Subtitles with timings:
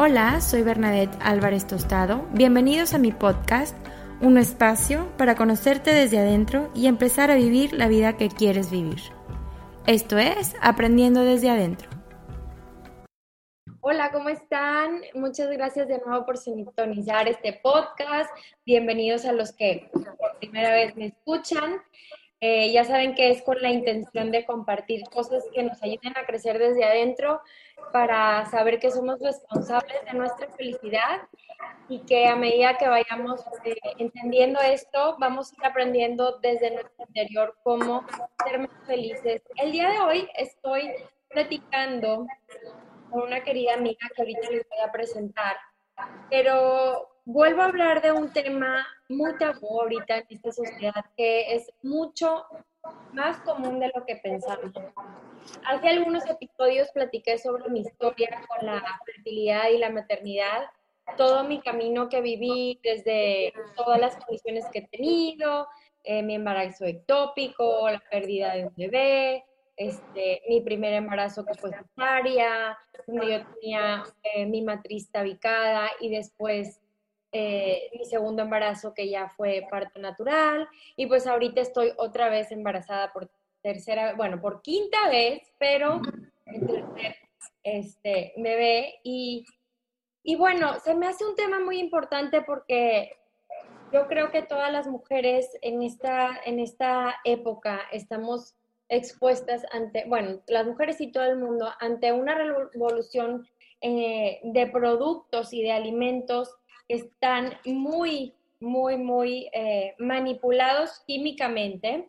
[0.00, 2.24] Hola, soy Bernadette Álvarez Tostado.
[2.30, 3.76] Bienvenidos a mi podcast,
[4.20, 9.00] un espacio para conocerte desde adentro y empezar a vivir la vida que quieres vivir.
[9.88, 11.90] Esto es Aprendiendo desde adentro.
[13.80, 15.00] Hola, ¿cómo están?
[15.14, 18.30] Muchas gracias de nuevo por sintonizar este podcast.
[18.64, 21.82] Bienvenidos a los que por primera vez me escuchan.
[22.40, 26.24] Eh, ya saben que es con la intención de compartir cosas que nos ayuden a
[26.24, 27.40] crecer desde adentro
[27.92, 31.22] para saber que somos responsables de nuestra felicidad
[31.88, 37.04] y que a medida que vayamos eh, entendiendo esto, vamos a ir aprendiendo desde nuestro
[37.06, 38.04] interior cómo
[38.44, 39.42] ser más felices.
[39.56, 40.92] El día de hoy estoy
[41.30, 42.26] platicando
[43.10, 45.56] con una querida amiga que ahorita les voy a presentar,
[46.30, 51.70] pero vuelvo a hablar de un tema muy tabú ahorita en esta sociedad que es
[51.82, 52.44] mucho
[53.12, 54.72] más común de lo que pensamos.
[55.66, 60.64] Hace algunos episodios platiqué sobre mi historia con la fertilidad y la maternidad,
[61.16, 65.66] todo mi camino que viví desde todas las condiciones que he tenido,
[66.04, 69.44] eh, mi embarazo ectópico, la pérdida de un bebé,
[69.76, 72.76] este, mi primer embarazo que fue cesárea,
[73.06, 76.80] donde yo tenía eh, mi matriz tabicada y después
[77.32, 82.50] eh, mi segundo embarazo que ya fue parto natural y pues ahorita estoy otra vez
[82.52, 83.30] embarazada por
[83.62, 86.00] tercera, bueno, por quinta vez, pero
[86.44, 87.16] tercer
[87.62, 89.00] este, bebé.
[89.02, 89.44] Y,
[90.22, 93.12] y bueno, se me hace un tema muy importante porque
[93.92, 98.54] yo creo que todas las mujeres en esta, en esta época estamos
[98.88, 103.46] expuestas ante, bueno, las mujeres y todo el mundo, ante una revolución
[103.80, 106.54] eh, de productos y de alimentos
[106.88, 112.08] están muy, muy, muy eh, manipulados químicamente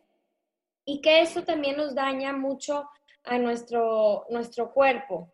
[0.84, 2.88] y que eso también nos daña mucho
[3.24, 5.30] a nuestro, nuestro cuerpo.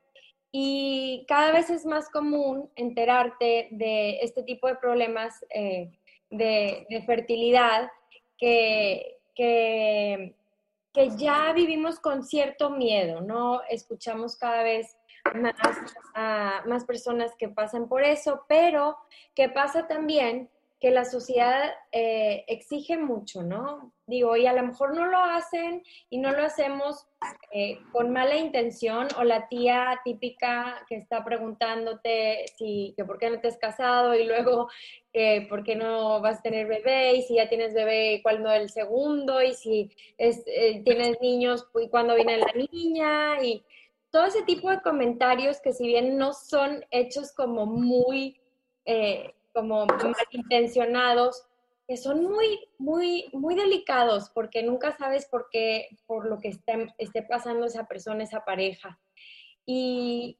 [0.52, 5.90] Y cada vez es más común enterarte de este tipo de problemas eh,
[6.30, 7.90] de, de, fertilidad
[8.38, 10.34] que, que
[10.96, 13.60] que ya vivimos con cierto miedo, ¿no?
[13.68, 14.96] Escuchamos cada vez
[15.34, 15.54] más
[16.14, 18.96] a más personas que pasan por eso, pero
[19.34, 20.50] que pasa también
[20.80, 23.92] que la sociedad eh, exige mucho, ¿no?
[24.06, 27.06] Digo, y a lo mejor no lo hacen y no lo hacemos
[27.50, 33.30] eh, con mala intención o la tía típica que está preguntándote si, que por qué
[33.30, 34.68] no te has casado y luego
[35.14, 38.68] eh, por qué no vas a tener bebé y si ya tienes bebé, cuándo el
[38.68, 40.44] segundo y si es,
[40.84, 43.64] tienes niños y cuándo viene la niña y
[44.16, 48.40] todo ese tipo de comentarios que si bien no son hechos como muy
[49.52, 51.44] como malintencionados,
[51.86, 56.94] que son muy, muy, muy delicados porque nunca sabes por qué, por lo que esté,
[56.96, 58.98] esté pasando esa persona, esa pareja.
[59.66, 60.38] Y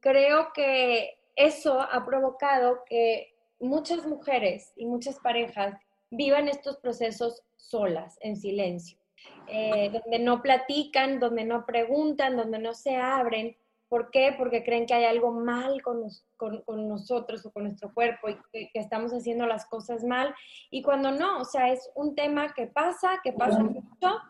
[0.00, 8.18] creo que eso ha provocado que muchas mujeres y muchas parejas vivan estos procesos solas,
[8.20, 8.97] en silencio,
[9.46, 13.56] eh, donde no platican, donde no preguntan, donde no se abren,
[13.88, 14.34] ¿Por qué?
[14.36, 16.02] Porque creen que hay algo mal con,
[16.36, 20.34] con, nosotros o con nuestro cuerpo y que, estamos haciendo las cosas mal.
[20.70, 24.20] Y cuando no, o sea, es un tema que pasa, que pasa mucho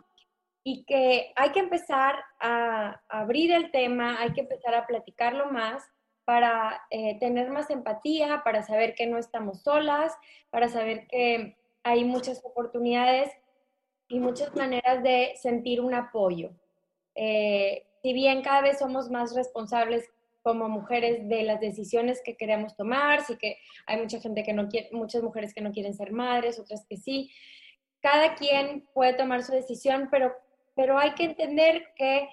[0.63, 5.83] y que hay que empezar a abrir el tema, hay que empezar a platicarlo más
[6.25, 10.15] para eh, tener más empatía, para saber que no estamos solas,
[10.51, 13.31] para saber que hay muchas oportunidades
[14.09, 16.51] y muchas maneras de sentir un apoyo.
[17.15, 20.09] Eh, si bien cada vez somos más responsables
[20.43, 24.69] como mujeres de las decisiones que queremos tomar, sí que hay mucha gente que no
[24.69, 27.31] quiere, muchas mujeres que no quieren ser madres, otras que sí.
[28.01, 30.33] Cada quien puede tomar su decisión, pero,
[30.75, 32.29] pero hay que entender que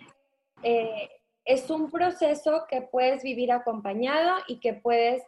[0.64, 1.10] eh,
[1.44, 5.24] es un proceso que puedes vivir acompañado y que puedes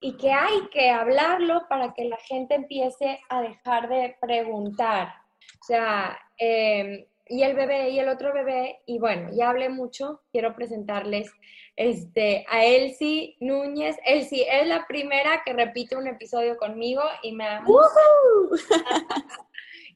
[0.00, 5.25] y que hay que hablarlo para que la gente empiece a dejar de preguntar.
[5.62, 10.22] O sea, em, y el bebé y el otro bebé, y bueno, ya hablé mucho,
[10.30, 11.32] quiero presentarles
[11.76, 13.96] este, a Elsie Núñez.
[14.04, 17.64] Elsie es la primera que repite un episodio conmigo y me ha...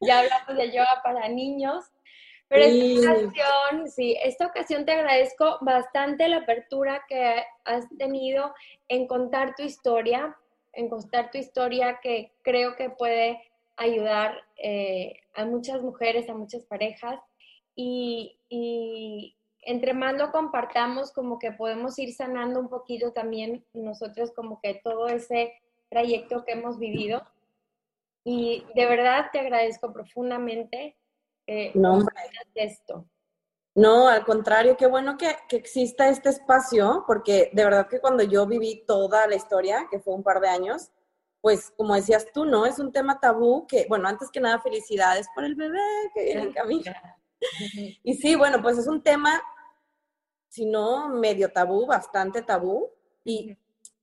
[0.01, 1.85] ya hablamos de yoga para niños.
[2.49, 8.53] Pero esta ocasión, sí, esta ocasión te agradezco bastante la apertura que has tenido
[8.89, 10.37] en contar tu historia,
[10.73, 13.41] en contar tu historia que creo que puede
[13.81, 17.21] ayudar eh, a muchas mujeres, a muchas parejas.
[17.75, 24.33] Y, y, entre más lo compartamos, como que podemos ir sanando un poquito también nosotros,
[24.33, 25.53] como que todo ese
[25.89, 27.23] trayecto que hemos vivido.
[28.25, 30.97] Y de verdad te agradezco profundamente
[31.75, 32.07] no,
[32.55, 33.07] esto.
[33.75, 38.23] No, al contrario, qué bueno que, que, exista este espacio, porque de verdad que cuando
[38.23, 40.91] yo viví toda la historia, que fue un par de años,
[41.41, 42.67] pues como decías tú, ¿no?
[42.67, 45.79] Es un tema tabú que, bueno, antes que nada, felicidades por el bebé
[46.15, 46.93] que viene en camino.
[48.05, 49.43] Y sí, bueno, pues es un tema,
[50.51, 52.91] si no medio tabú, bastante tabú,
[53.25, 53.57] y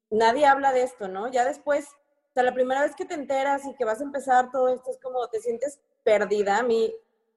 [0.10, 1.28] nadie habla de esto, ¿no?
[1.32, 1.86] Ya después,
[2.32, 4.90] o sea, la primera vez que te enteras y que vas a empezar todo esto
[4.90, 6.58] es como te sientes perdida.
[6.58, 6.92] A mí,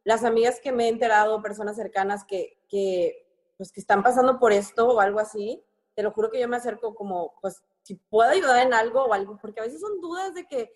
[0.04, 3.26] las amigas que me he enterado, personas cercanas que, que,
[3.58, 5.62] pues, que están pasando por esto o algo así,
[5.94, 9.12] te lo juro que yo me acerco como, pues, si puedo ayudar en algo o
[9.12, 10.72] algo, porque a veces son dudas de que,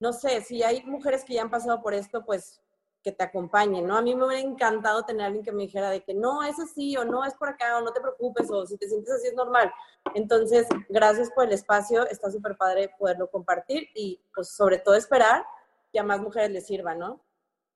[0.00, 2.60] no sé, si hay mujeres que ya han pasado por esto, pues
[3.02, 3.96] que te acompañen, ¿no?
[3.96, 6.58] A mí me hubiera encantado tener a alguien que me dijera de que no, es
[6.60, 9.28] así, o no, es por acá, o no te preocupes, o si te sientes así
[9.28, 9.72] es normal.
[10.14, 15.44] Entonces, gracias por el espacio, está súper padre poderlo compartir y, pues, sobre todo esperar
[15.92, 17.20] que a más mujeres les sirva, ¿no?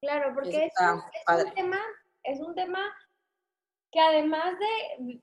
[0.00, 0.72] Claro, porque es
[1.44, 1.80] un, tema,
[2.22, 2.80] es un tema
[3.90, 4.54] que además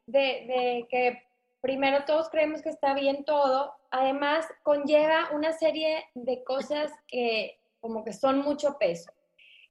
[0.05, 1.23] de, que
[1.63, 8.03] primero todos creemos que está bien todo, además conlleva una serie de cosas que como
[8.03, 9.09] que son mucho peso.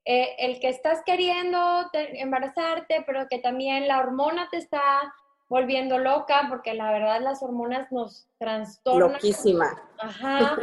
[0.07, 1.59] Eh, el que estás queriendo
[1.93, 4.81] embarazarte, pero que también la hormona te está
[5.49, 9.13] volviendo loca, porque la verdad las hormonas nos trastornan.
[9.13, 9.67] Loquísima.
[9.99, 10.57] Ajá.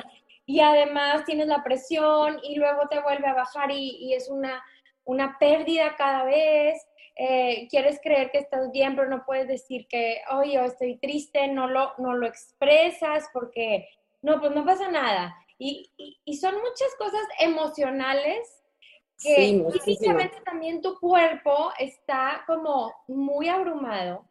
[0.47, 4.63] y además tienes la presión y luego te vuelve a bajar y, es una,
[5.05, 6.87] una pérdida cada vez.
[7.21, 11.67] Eh, quieres creer que estás bien, pero no puedes decir que, oye, estoy triste, no
[11.67, 13.89] lo, no lo expresas porque,
[14.21, 15.35] no, pues no pasa nada.
[15.57, 15.91] Y,
[16.23, 18.63] y, son muchas cosas emocionales
[19.21, 24.23] que físicamente también tu cuerpo está como muy abrumado,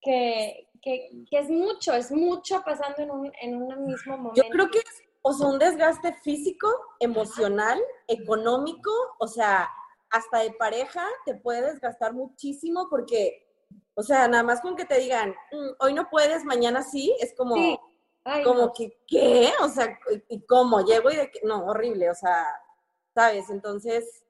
[0.00, 4.40] que, que, que, es mucho, es mucho pasando en un, en un mismo momento.
[4.40, 6.68] Yo creo que es o sea, un desgaste físico,
[7.00, 9.68] emocional, económico, o sea,
[10.10, 13.46] hasta de pareja te puede desgastar muchísimo porque,
[13.94, 17.34] o sea, nada más con que te digan, mm, hoy no puedes, mañana sí, es
[17.36, 17.56] como,
[18.44, 19.52] como que, ¿qué?
[19.60, 20.80] O sea, ¿y cómo?
[20.84, 22.46] Llego y de que, no, horrible, o sea,
[23.14, 23.50] ¿sabes?
[23.50, 24.24] Entonces,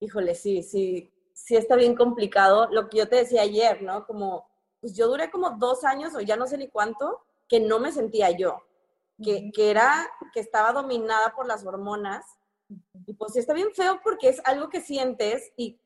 [0.00, 2.68] híjole, sí, sí, sí está bien complicado.
[2.70, 4.06] Lo que yo te decía ayer, ¿no?
[4.06, 4.48] Como,
[4.80, 7.92] pues yo duré como dos años o ya no sé ni cuánto, que no me
[7.92, 8.62] sentía yo
[9.22, 12.24] que, que, era, que estaba dominada por las hormonas.
[13.06, 15.80] Y pues sí está bien feo porque es algo que sientes y,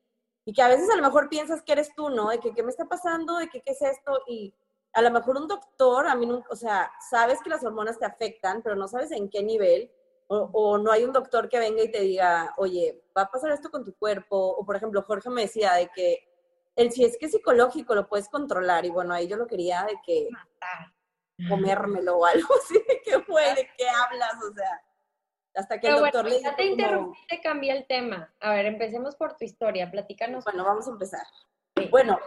[0.45, 2.31] y que a veces a lo mejor piensas que eres tú, ¿no?
[2.31, 4.21] De que qué me está pasando, de que qué es esto.
[4.27, 4.55] Y
[4.93, 8.63] a lo mejor un doctor, a mí, o sea, sabes que las hormonas te afectan,
[8.63, 9.91] pero no sabes en qué nivel.
[10.27, 13.53] O, o, no hay un doctor que venga y te diga, oye, va a pasar
[13.53, 14.37] esto con tu cuerpo.
[14.37, 16.29] O por ejemplo, Jorge me decía de que
[16.77, 18.85] el si es que es psicológico lo puedes controlar.
[18.85, 20.29] Y bueno, ahí yo lo quería de que
[21.49, 22.75] comérmelo o algo así,
[23.05, 23.43] ¿qué fue?
[23.55, 24.35] ¿De qué hablas?
[24.43, 24.83] O sea,
[25.55, 28.33] hasta que el doctor le Ya te interrumpí, te cambié el tema.
[28.41, 30.45] A ver, empecemos por tu historia, platícanos.
[30.45, 31.27] Bueno, vamos a empezar.
[31.91, 32.19] Bueno,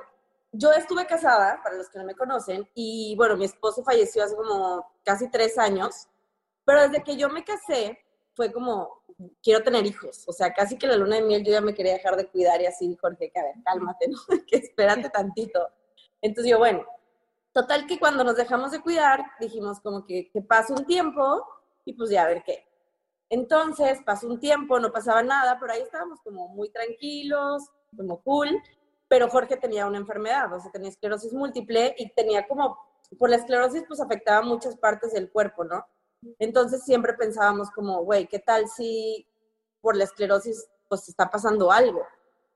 [0.52, 4.36] yo estuve casada, para los que no me conocen, y bueno, mi esposo falleció hace
[4.36, 6.08] como casi tres años,
[6.66, 8.00] pero desde que yo me casé,
[8.36, 9.04] fue como,
[9.42, 11.94] quiero tener hijos, o sea, casi que la luna de miel yo ya me quería
[11.94, 14.18] dejar de cuidar y así, Jorge, que a ver, cálmate, ¿no?
[14.48, 15.68] que espérate tantito.
[16.22, 16.86] Entonces yo, bueno,
[17.58, 21.44] Total que cuando nos dejamos de cuidar, dijimos como que, que pase un tiempo
[21.86, 22.67] y pues ya a ver qué.
[23.30, 27.64] Entonces pasó un tiempo, no pasaba nada, pero ahí estábamos como muy tranquilos,
[27.96, 28.62] como cool,
[29.08, 32.78] pero Jorge tenía una enfermedad, o sea, tenía esclerosis múltiple y tenía como,
[33.18, 35.86] por la esclerosis pues afectaba muchas partes del cuerpo, ¿no?
[36.40, 39.28] Entonces siempre pensábamos como, güey, ¿qué tal si
[39.82, 42.04] por la esclerosis pues está pasando algo?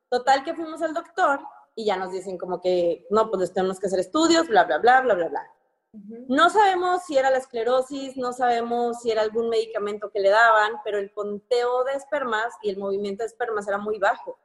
[0.10, 1.42] Total que fuimos al doctor
[1.75, 5.01] y ya nos dicen como que, no, pues tenemos que hacer estudios, bla, bla, bla,
[5.01, 5.51] bla, bla, bla.
[5.93, 10.74] No sabemos si era la esclerosis, no sabemos si era algún medicamento que le daban,
[10.86, 14.39] pero el conteo de espermas y el movimiento de espermas era muy bajo.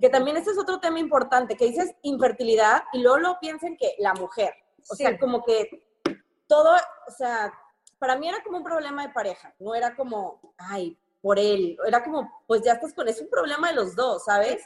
[0.00, 3.94] Que también este es otro tema importante, que dices infertilidad y luego lo piensen que
[3.98, 4.52] la mujer.
[4.90, 5.86] O sea, como que
[6.46, 6.74] todo,
[7.06, 7.52] o sea,
[7.98, 12.02] para mí era como un problema de pareja, no era como, ay, por él, era
[12.02, 14.64] como, pues ya estás con, es un problema de los dos, ¿sabes?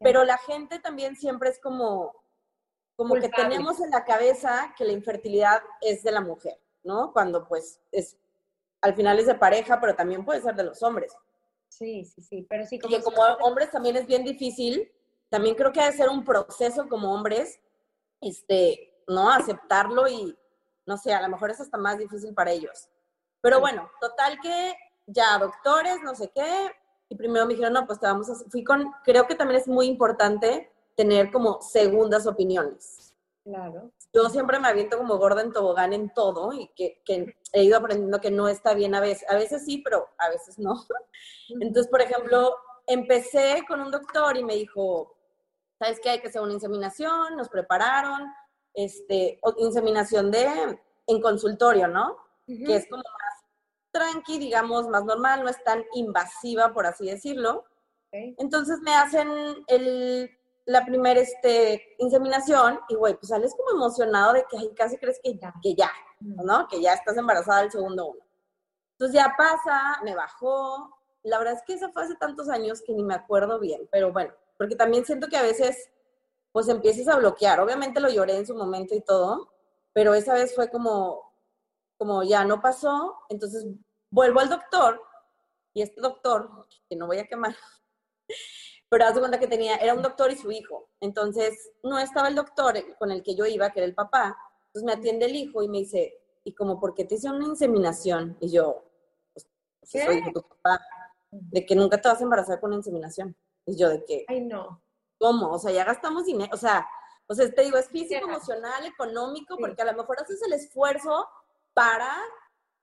[0.00, 2.21] Pero la gente también siempre es como,
[3.02, 7.12] como que tenemos en la cabeza que la infertilidad es de la mujer, ¿no?
[7.12, 8.16] Cuando pues es,
[8.80, 11.16] al final es de pareja, pero también puede ser de los hombres.
[11.68, 12.78] Sí, sí, sí, pero sí.
[12.78, 14.90] Como y como hombres también es bien difícil,
[15.28, 17.60] también creo que ha de ser un proceso como hombres,
[18.20, 19.30] este, ¿no?
[19.30, 20.36] Aceptarlo y,
[20.84, 22.88] no sé, a lo mejor es hasta más difícil para ellos.
[23.40, 24.74] Pero bueno, total que
[25.06, 26.70] ya doctores, no sé qué,
[27.08, 28.34] y primero me dijeron, no, pues te vamos a...
[28.50, 33.14] Fui con, creo que también es muy importante tener como segundas opiniones.
[33.44, 33.90] Claro.
[34.12, 37.76] Yo siempre me aviento como gorda en tobogán en todo y que, que, he ido
[37.76, 39.28] aprendiendo que no está bien a veces.
[39.28, 40.86] A veces sí, pero a veces no.
[41.60, 42.56] Entonces, por ejemplo,
[42.86, 45.16] empecé con un doctor y me dijo,
[45.78, 46.10] ¿sabes qué?
[46.10, 48.32] Hay que hacer una inseminación, nos prepararon,
[48.74, 52.16] este, inseminación de, en consultorio, ¿no?
[52.46, 53.44] Que es como más
[53.92, 57.64] tranqui, digamos, más normal, no es tan invasiva, por así decirlo.
[58.10, 59.28] Entonces me hacen
[59.68, 60.30] el
[60.64, 65.20] la primera este, inseminación y, güey, pues sales como emocionado de que ay, casi crees
[65.22, 65.90] que ya, que ya,
[66.20, 66.68] ¿no?
[66.68, 68.20] Que ya estás embarazada del segundo uno.
[68.92, 70.96] Entonces ya pasa, me bajó.
[71.24, 74.12] La verdad es que esa fue hace tantos años que ni me acuerdo bien, pero
[74.12, 75.90] bueno, porque también siento que a veces,
[76.52, 77.60] pues empiezas a bloquear.
[77.60, 79.52] Obviamente lo lloré en su momento y todo,
[79.92, 81.32] pero esa vez fue como,
[81.96, 83.18] como ya no pasó.
[83.28, 83.66] Entonces
[84.10, 85.02] vuelvo al doctor
[85.74, 87.56] y este doctor, que no voy a quemar,
[88.92, 90.90] pero haz de cuenta que tenía, era un doctor y su hijo.
[91.00, 94.36] Entonces, no estaba el doctor con el que yo iba, que era el papá.
[94.66, 97.46] Entonces me atiende el hijo y me dice, ¿y como por qué te hice una
[97.46, 98.36] inseminación?
[98.38, 98.84] Y yo,
[99.32, 99.48] pues,
[99.80, 100.78] pues soy tu papá,
[101.30, 103.34] de que nunca te vas a embarazar con una inseminación.
[103.64, 104.82] Y yo, de que, ay, no.
[105.18, 105.52] ¿Cómo?
[105.52, 106.86] O sea, ya gastamos dinero, o sea,
[107.28, 111.26] o sea, te digo, es físico, emocional, económico, porque a lo mejor haces el esfuerzo
[111.72, 112.14] para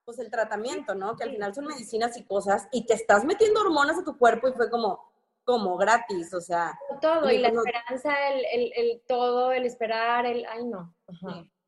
[0.06, 1.16] pues el tratamiento, ¿no?
[1.16, 4.48] Que al final son medicinas y cosas, y te estás metiendo hormonas a tu cuerpo
[4.48, 5.09] y fue como,
[5.50, 6.78] como gratis, o sea.
[7.02, 10.94] Todo, y la esperanza, el, el, el, todo, el esperar, el, ay no.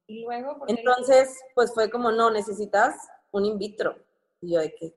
[0.06, 0.66] Y luego.
[0.68, 2.96] Entonces, pues fue como, no, necesitas
[3.32, 3.96] un in vitro.
[4.40, 4.96] Y yo de que,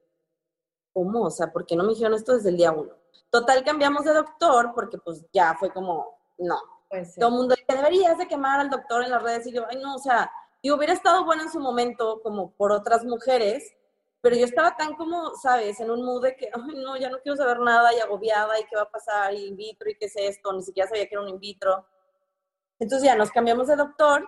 [0.93, 1.23] ¿cómo?
[1.23, 2.93] O sea, ¿por qué no me dijeron esto desde el día uno?
[3.31, 6.59] Total, cambiamos de doctor porque pues ya fue como, no.
[6.91, 9.65] Pues Todo el mundo que deberías de quemar al doctor en las redes y yo,
[9.71, 13.75] ay no, o sea, y hubiera estado bueno en su momento como por otras mujeres,
[14.25, 15.79] pero yo estaba tan como, ¿sabes?
[15.81, 18.65] En un mood de que, ay, no, ya no quiero saber nada y agobiada y
[18.65, 21.15] qué va a pasar y in vitro y qué es esto, ni siquiera sabía que
[21.15, 21.87] era un in vitro.
[22.79, 24.27] Entonces ya nos cambiamos de doctor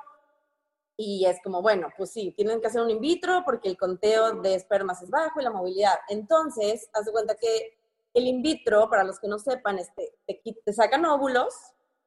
[0.98, 4.34] y es como, bueno, pues sí, tienen que hacer un in vitro porque el conteo
[4.42, 5.98] de espermas es bajo y la movilidad.
[6.10, 7.78] Entonces, haz de cuenta que
[8.12, 11.54] el in vitro, para los que no sepan, este, te, te sacan óvulos,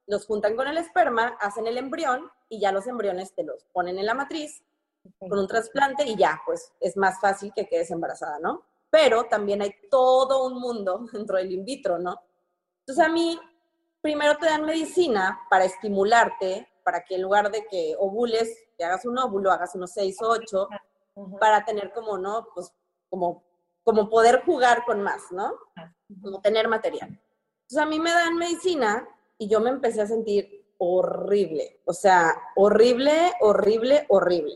[0.05, 3.97] los juntan con el esperma, hacen el embrión y ya los embriones te los ponen
[3.97, 4.63] en la matriz
[5.17, 8.63] con un trasplante y ya, pues es más fácil que quedes embarazada, ¿no?
[8.89, 12.19] Pero también hay todo un mundo dentro del in vitro, ¿no?
[12.81, 13.39] Entonces a mí,
[14.01, 19.05] primero te dan medicina para estimularte, para que en lugar de que ovules, que hagas
[19.05, 20.67] un óvulo, hagas unos seis o ocho,
[21.39, 22.47] para tener como, ¿no?
[22.53, 22.73] Pues
[23.09, 23.43] como,
[23.83, 25.53] como poder jugar con más, ¿no?
[26.21, 27.09] Como tener material.
[27.09, 32.33] Entonces a mí me dan medicina y yo me empecé a sentir horrible, o sea,
[32.55, 34.55] horrible, horrible, horrible.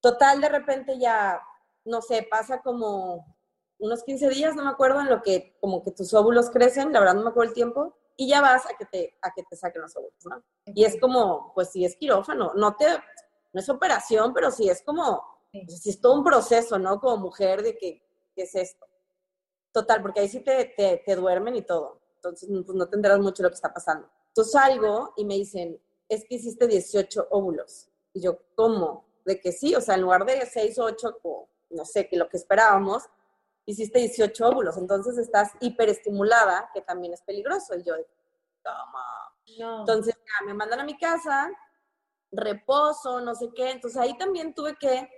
[0.00, 1.40] Total, de repente ya,
[1.84, 3.36] no sé, pasa como
[3.78, 7.00] unos 15 días, no me acuerdo, en lo que como que tus óvulos crecen, la
[7.00, 9.56] verdad no me acuerdo el tiempo, y ya vas a que te, a que te
[9.56, 10.42] saquen los óvulos, ¿no?
[10.66, 12.86] Y es como, pues sí es quirófano, no te,
[13.52, 17.00] no es operación, pero sí es como, pues, sí es todo un proceso, ¿no?
[17.00, 18.02] Como mujer de que,
[18.34, 18.86] ¿qué es esto?
[19.72, 23.42] Total, porque ahí sí te, te, te duermen y todo, entonces pues no tendrás mucho
[23.42, 24.08] lo que está pasando.
[24.28, 27.88] Entonces salgo y me dicen, es que hiciste 18 óvulos.
[28.12, 29.07] Y yo, ¿cómo?
[29.28, 32.16] De que sí, o sea, en lugar de 6 o 8, o no sé, que
[32.16, 33.04] lo que esperábamos,
[33.66, 37.76] hiciste 18 óvulos, entonces estás hiperestimulada, que también es peligroso.
[37.76, 37.94] Y yo,
[38.62, 39.04] toma.
[39.80, 41.50] Entonces ya me mandan a mi casa,
[42.32, 43.70] reposo, no sé qué.
[43.70, 45.08] Entonces ahí también tuve que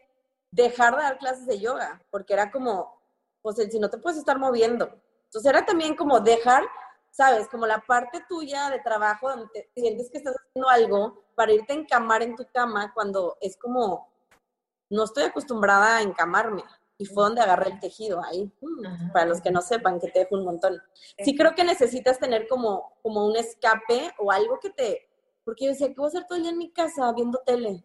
[0.51, 3.01] dejar de dar clases de yoga, porque era como,
[3.43, 4.91] pues si no te puedes estar moviendo.
[5.27, 6.65] Entonces era también como dejar
[7.11, 7.49] ¿sabes?
[7.49, 11.73] Como la parte tuya de trabajo donde te sientes que estás haciendo algo para irte
[11.73, 14.09] a encamar en tu cama cuando es como,
[14.91, 16.65] no estoy acostumbrada a encamarme.
[16.99, 20.19] Y fue donde agarré el tejido ahí, mm, para los que no sepan, que te
[20.19, 20.79] dejo un montón.
[21.19, 25.09] Sí creo que necesitas tener como, como un escape o algo que te...
[25.43, 27.83] Porque yo decía, ¿qué voy a hacer todo el día en mi casa viendo tele?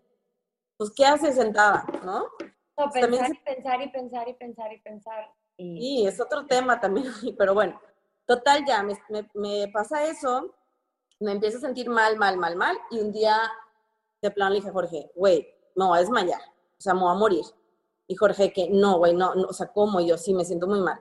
[0.78, 2.26] Pues, ¿qué haces sentada, no?
[2.78, 5.32] No, pensar y pensar y pensar y pensar y pensar.
[5.58, 7.06] Y es otro tema también,
[7.38, 7.80] pero bueno.
[8.26, 10.56] Total, ya me, pasa eso,
[11.20, 13.40] me empiezo a sentir mal, mal, mal, mal, y un día
[14.22, 17.12] de plano le dije a Jorge, güey, me voy a desmayar, o sea, me voy
[17.12, 17.46] a morir.
[18.08, 20.00] Y Jorge, que no, güey, no, no, o sea, ¿cómo?
[20.00, 21.00] yo, sí, me siento muy mal.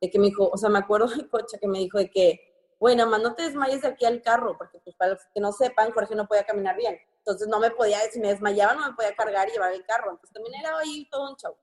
[0.00, 2.74] De que me dijo, o sea, me acuerdo de coche que me dijo de que,
[2.78, 5.52] güey, nada más no te desmayes de aquí al carro, porque pues para que no
[5.52, 6.98] sepan, Jorge no podía caminar bien.
[7.18, 10.10] Entonces no me podía, si me desmayaba, no me podía cargar y llevar el carro.
[10.10, 11.56] Entonces también era ahí todo un show.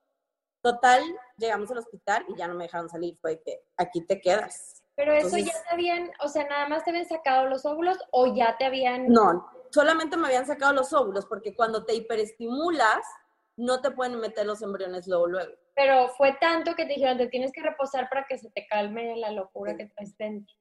[0.62, 1.02] Total,
[1.38, 3.18] llegamos al hospital y ya no me dejaron salir.
[3.22, 4.83] Fue de que aquí te quedas.
[4.96, 8.34] Pero eso ya te habían, o sea, nada más te habían sacado los óvulos o
[8.36, 9.08] ya te habían...
[9.08, 13.04] No, solamente me habían sacado los óvulos porque cuando te hiperestimulas
[13.58, 15.54] no te pueden meter los embriones luego, luego.
[15.76, 19.16] Pero fue tanto que te dijeron, te tienes que reposar para que se te calme
[19.18, 20.56] la locura que traes dentro.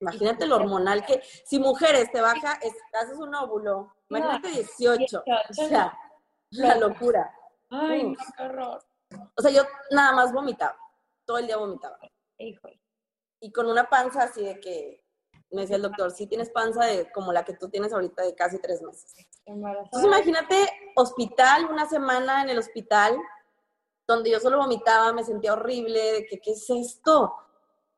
[0.00, 5.54] Imagínate lo hormonal que, si mujeres te baja, es, haces un óvulo, imagínate 18, o
[5.54, 5.96] sea,
[6.50, 7.32] la locura.
[7.70, 8.84] Ay, qué horror.
[9.36, 10.76] O sea, yo nada más vomitaba,
[11.24, 11.98] todo el día vomitaba.
[12.38, 12.83] Híjole
[13.40, 15.04] y con una panza así de que,
[15.50, 18.34] me decía el doctor, si tienes panza de como la que tú tienes ahorita de
[18.34, 19.14] casi tres meses.
[19.46, 23.16] Entonces imagínate hospital, una semana en el hospital,
[24.06, 27.34] donde yo solo vomitaba, me sentía horrible, de que, ¿qué es esto?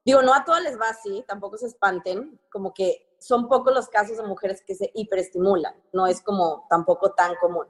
[0.04, 3.88] Digo, no a todas les va así, tampoco se espanten, como que son pocos los
[3.88, 7.66] casos de mujeres que se hiperestimulan, no es como tampoco tan común.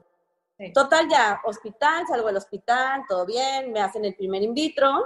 [0.73, 5.05] Total, ya, hospital, salgo del hospital, todo bien, me hacen el primer in vitro,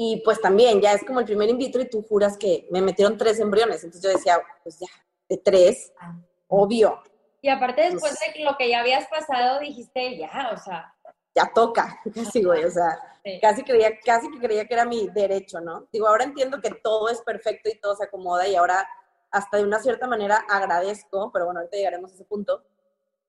[0.00, 2.80] y pues también, ya es como el primer in vitro y tú juras que me
[2.80, 3.82] metieron tres embriones.
[3.82, 4.86] Entonces yo decía, pues ya,
[5.28, 6.14] de tres, ah.
[6.46, 7.02] obvio.
[7.42, 10.94] Y aparte después de lo que ya habías pasado, dijiste, ya, o sea.
[11.34, 12.96] Ya toca, casi, güey, o sea,
[13.40, 15.88] casi, creía, casi que creía que era mi derecho, ¿no?
[15.92, 18.88] Digo, ahora entiendo que todo es perfecto y todo se acomoda y ahora
[19.32, 22.62] hasta de una cierta manera agradezco, pero bueno, ahorita llegaremos a ese punto.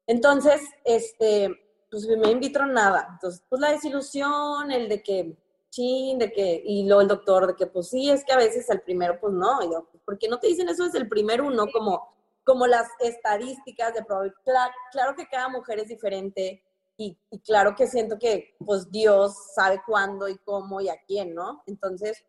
[0.06, 1.50] Entonces, este,
[1.90, 3.08] pues me in vitro nada.
[3.14, 5.36] Entonces, pues la desilusión, el de que
[5.70, 8.70] chin, de que, y luego el doctor, de que pues sí, es que a veces
[8.70, 11.68] el primero, pues no, yo, ¿por qué no te dicen eso desde el primer uno?
[11.72, 14.42] Como, como las estadísticas de probabilidad.
[14.44, 16.64] Claro, claro, que cada mujer es diferente
[16.98, 21.34] y, y, claro que siento que pues Dios sabe cuándo y cómo y a quién,
[21.34, 21.64] ¿no?
[21.66, 22.26] Entonces,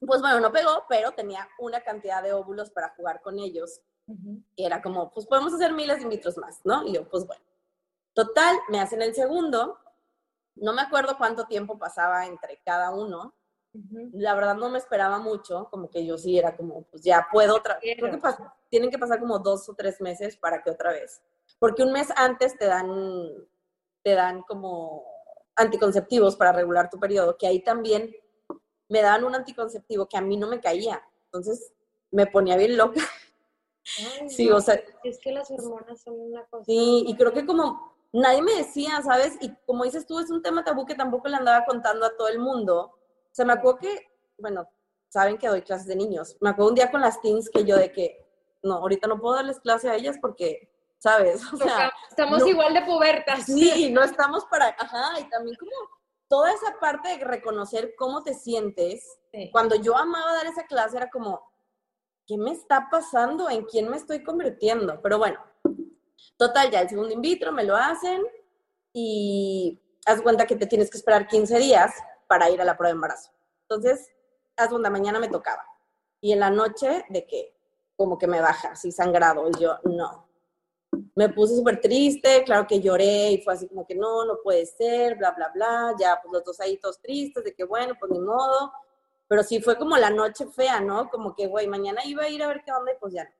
[0.00, 3.80] pues bueno, no pegó, pero tenía una cantidad de óvulos para jugar con ellos.
[4.56, 6.82] Y era como, pues podemos hacer miles de mitros más, ¿no?
[6.86, 7.42] Y yo, pues bueno.
[8.14, 9.78] Total, me hacen el segundo
[10.60, 13.34] no me acuerdo cuánto tiempo pasaba entre cada uno.
[14.12, 17.56] La verdad no me esperaba mucho, como que yo sí era como, pues ya puedo
[17.56, 17.96] otra vez.
[17.96, 18.18] Creo que
[18.70, 21.22] tienen que pasar como dos o tres meses para que otra vez.
[21.58, 22.88] Porque un mes antes te dan,
[24.02, 25.04] te dan como
[25.54, 28.14] anticonceptivos para regular tu periodo, que ahí también
[28.88, 31.02] me daban un anticonceptivo que a mí no me caía.
[31.26, 31.72] Entonces
[32.10, 33.00] me ponía bien loca.
[34.28, 34.80] sí, o sea.
[35.04, 36.64] Es que las hormonas son una cosa.
[36.64, 39.36] Sí, y creo que como nadie me decía, ¿sabes?
[39.40, 42.28] Y como dices tú, es un tema tabú que tampoco le andaba contando a todo
[42.28, 42.94] el mundo.
[43.30, 44.68] O sea, me acuerdo que, bueno,
[45.08, 46.36] saben que doy clases de niños.
[46.40, 48.26] Me acuerdo un día con las teens que yo de que,
[48.62, 51.42] no, ahorita no puedo darles clase a ellas porque, ¿sabes?
[51.52, 53.44] O sea, estamos igual de pubertas.
[53.44, 55.72] Sí, no estamos para, ajá, y también como
[56.28, 59.18] toda esa parte de reconocer cómo te sientes.
[59.52, 61.40] Cuando yo amaba dar esa clase era como,
[62.26, 63.48] ¿qué me está pasando?
[63.48, 65.00] ¿En quién me estoy convirtiendo?
[65.00, 65.40] Pero bueno,
[66.38, 68.22] Total, ya el segundo in vitro me lo hacen
[68.92, 71.92] y haz cuenta que te tienes que esperar 15 días
[72.28, 73.32] para ir a la prueba de embarazo.
[73.62, 74.08] Entonces,
[74.56, 75.64] haz cuenta, mañana me tocaba.
[76.20, 77.56] Y en la noche, de que
[77.96, 79.48] como que me baja, así sangrado.
[79.48, 80.28] Y yo, no.
[81.16, 84.64] Me puse súper triste, claro que lloré y fue así como que no, no puede
[84.64, 85.94] ser, bla, bla, bla.
[85.98, 88.72] Ya, pues los dos ahí todos tristes, de que bueno, pues ni modo.
[89.26, 91.10] Pero sí fue como la noche fea, ¿no?
[91.10, 93.30] Como que, güey, mañana iba a ir a ver qué onda y pues ya no.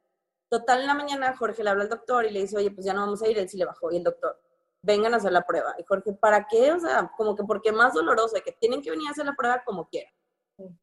[0.48, 2.94] Total, en la mañana Jorge le habla al doctor y le dice, oye, pues ya
[2.94, 3.92] no vamos a ir, él sí le bajó.
[3.92, 4.40] Y el doctor,
[4.82, 5.74] vengan a hacer la prueba.
[5.78, 6.72] Y Jorge, ¿para qué?
[6.72, 9.34] O sea, como que porque más doloroso, de que tienen que venir a hacer la
[9.34, 10.12] prueba como quieran.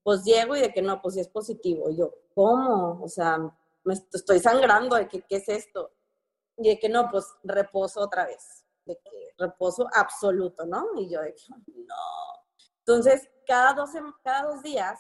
[0.03, 1.89] Pues llego y de que no, pues sí es positivo.
[1.89, 3.01] Y yo, ¿cómo?
[3.03, 3.37] O sea,
[3.83, 5.91] me estoy sangrando, de que, ¿qué es esto?
[6.57, 8.65] Y de que no, pues reposo otra vez.
[8.85, 10.87] De que reposo absoluto, ¿no?
[10.97, 11.95] Y yo de que, no.
[12.79, 13.89] Entonces, cada dos,
[14.23, 14.99] cada dos días,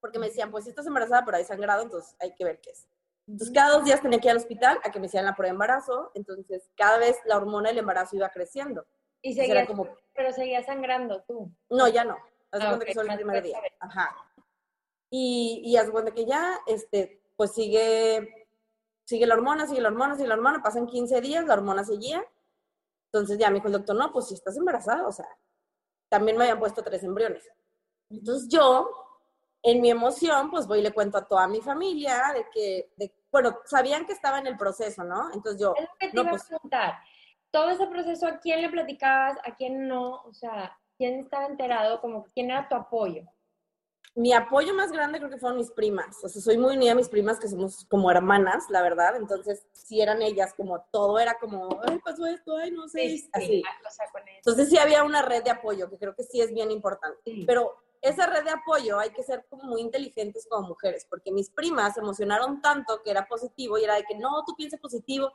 [0.00, 2.70] porque me decían, pues si estás embarazada, pero hay sangrado, entonces hay que ver qué
[2.70, 2.86] es.
[3.28, 5.50] Entonces, cada dos días tenía que ir al hospital a que me hicieran la prueba
[5.50, 6.10] de embarazo.
[6.14, 8.86] Entonces, cada vez la hormona del embarazo iba creciendo.
[9.20, 9.86] Y seguía, como...
[10.14, 11.52] pero seguía sangrando tú.
[11.68, 12.16] No, ya no.
[12.50, 13.60] Haz ah, que solo el primer día.
[13.80, 14.16] Ajá.
[15.10, 18.48] Y, y haz cuenta que ya, este, pues sigue,
[19.04, 22.24] sigue la hormona, sigue la hormona, sigue la hormona, pasan 15 días, la hormona seguía.
[23.12, 25.28] Entonces ya me dijo el doctor, no, pues si estás embarazada, o sea,
[26.08, 27.46] también me habían puesto tres embriones.
[28.10, 28.90] Entonces yo,
[29.62, 33.12] en mi emoción, pues voy y le cuento a toda mi familia de que, de,
[33.30, 35.32] bueno, sabían que estaba en el proceso, ¿no?
[35.32, 36.98] Entonces yo, Es lo que te no, iba pues, a preguntar.
[37.50, 39.38] Todo ese proceso, ¿a quién le platicabas?
[39.44, 40.22] ¿A quién no?
[40.24, 42.00] O sea, ¿quién estaba enterado?
[42.00, 43.24] Como, ¿quién era tu apoyo?
[44.18, 46.16] mi apoyo más grande creo que fueron mis primas.
[46.24, 49.14] O sea, soy muy unida a mis primas que somos como hermanas, la verdad.
[49.14, 53.62] Entonces, si eran ellas, como todo era como, ay, pasó esto, ay, no sé, así.
[53.62, 54.38] Sea, con eso.
[54.38, 57.18] Entonces, sí había una red de apoyo, que creo que sí es bien importante.
[57.24, 57.44] Sí.
[57.46, 61.50] Pero esa red de apoyo hay que ser como muy inteligentes como mujeres, porque mis
[61.50, 65.32] primas se emocionaron tanto que era positivo y era de que no, tú pienses positivo,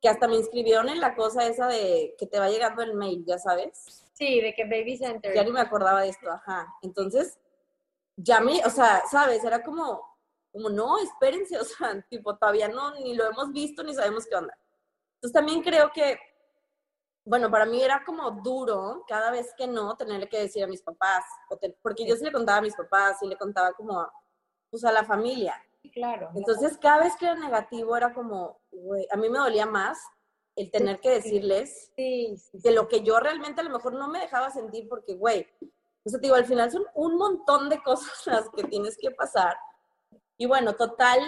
[0.00, 3.24] que hasta me inscribieron en la cosa esa de que te va llegando el mail,
[3.26, 4.04] ya sabes.
[4.12, 5.34] Sí, de que Baby Center.
[5.34, 6.68] Ya ni me acordaba de esto, ajá.
[6.82, 7.38] Entonces,
[8.16, 9.42] ya me, o sea, ¿sabes?
[9.44, 10.02] Era como,
[10.52, 14.36] como, no, espérense, o sea, tipo, todavía no, ni lo hemos visto, ni sabemos qué
[14.36, 14.56] onda.
[15.16, 16.18] Entonces también creo que,
[17.24, 20.82] bueno, para mí era como duro cada vez que no tenerle que decir a mis
[20.82, 21.24] papás,
[21.82, 24.06] porque yo sí le contaba a mis papás, sí le contaba como,
[24.70, 25.54] pues a la familia.
[25.92, 26.30] Claro.
[26.34, 29.98] Entonces, cada vez que era negativo era como, güey, a mí me dolía más
[30.56, 34.08] el tener que decirles Sí, sí, de lo que yo realmente a lo mejor no
[34.08, 35.46] me dejaba sentir porque, güey,
[36.04, 39.10] o sea, te digo, al final son un montón de cosas las que tienes que
[39.10, 39.56] pasar.
[40.36, 41.20] Y bueno, total,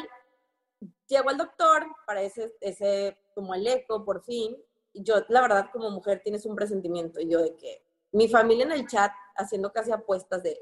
[1.06, 4.56] llegó el doctor para ese, ese, como el eco, por fin.
[5.02, 7.20] Yo, la verdad, como mujer, tienes un presentimiento.
[7.20, 7.82] Y yo de que
[8.12, 10.58] mi familia en el chat haciendo casi apuestas de,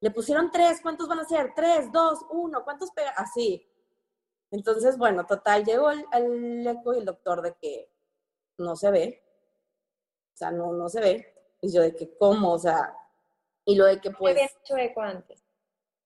[0.00, 1.52] le pusieron tres, ¿cuántos van a ser?
[1.54, 3.10] Tres, dos, uno, ¿cuántos pega?
[3.16, 3.66] Así.
[4.50, 7.90] Entonces, bueno, total, llegó el, eco y el doctor de que
[8.58, 9.22] no se ve.
[10.34, 11.34] O sea, no, no se ve.
[11.60, 12.52] Y yo de que, ¿cómo?
[12.52, 12.94] O sea,
[13.64, 15.42] y lo de que ¿Te pues, habían hecho eco antes?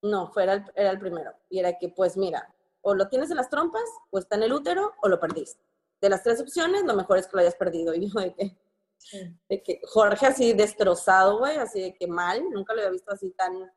[0.02, 1.32] no, fuera el, era el primero.
[1.48, 2.52] Y era que, pues mira,
[2.82, 5.62] o lo tienes en las trompas, o está en el útero, o lo perdiste.
[6.00, 7.94] De las tres opciones, lo mejor es que lo hayas perdido.
[7.94, 8.56] Y yo de que,
[8.98, 9.34] Sí.
[9.48, 13.30] de que Jorge así destrozado, güey, así de que mal, nunca lo había visto así
[13.30, 13.72] tan,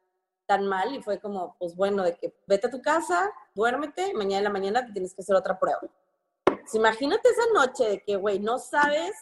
[0.45, 0.93] tan mal.
[0.93, 4.49] Y fue como, pues bueno, de que vete a tu casa, duérmete, mañana en la
[4.49, 5.79] mañana te tienes que hacer otra prueba.
[6.45, 9.13] Pues, imagínate esa noche de que, güey, no sabes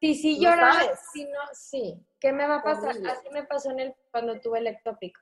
[0.00, 0.80] Sí, sí, No lloraba.
[1.12, 2.06] Sí, no, sí.
[2.20, 2.90] ¿Qué me va a pasar?
[2.90, 3.10] Horrible.
[3.10, 5.20] Así me pasó en el, cuando tuve el ectópico.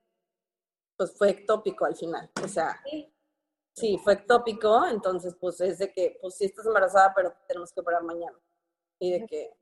[0.99, 2.31] pues fue ectópico al final.
[2.45, 3.11] O sea, Sí.
[3.77, 7.81] Sí, fue ectópico, entonces pues es de que, pues sí estás embarazada, pero tenemos que
[7.81, 8.37] operar mañana.
[8.99, 9.55] Y de que,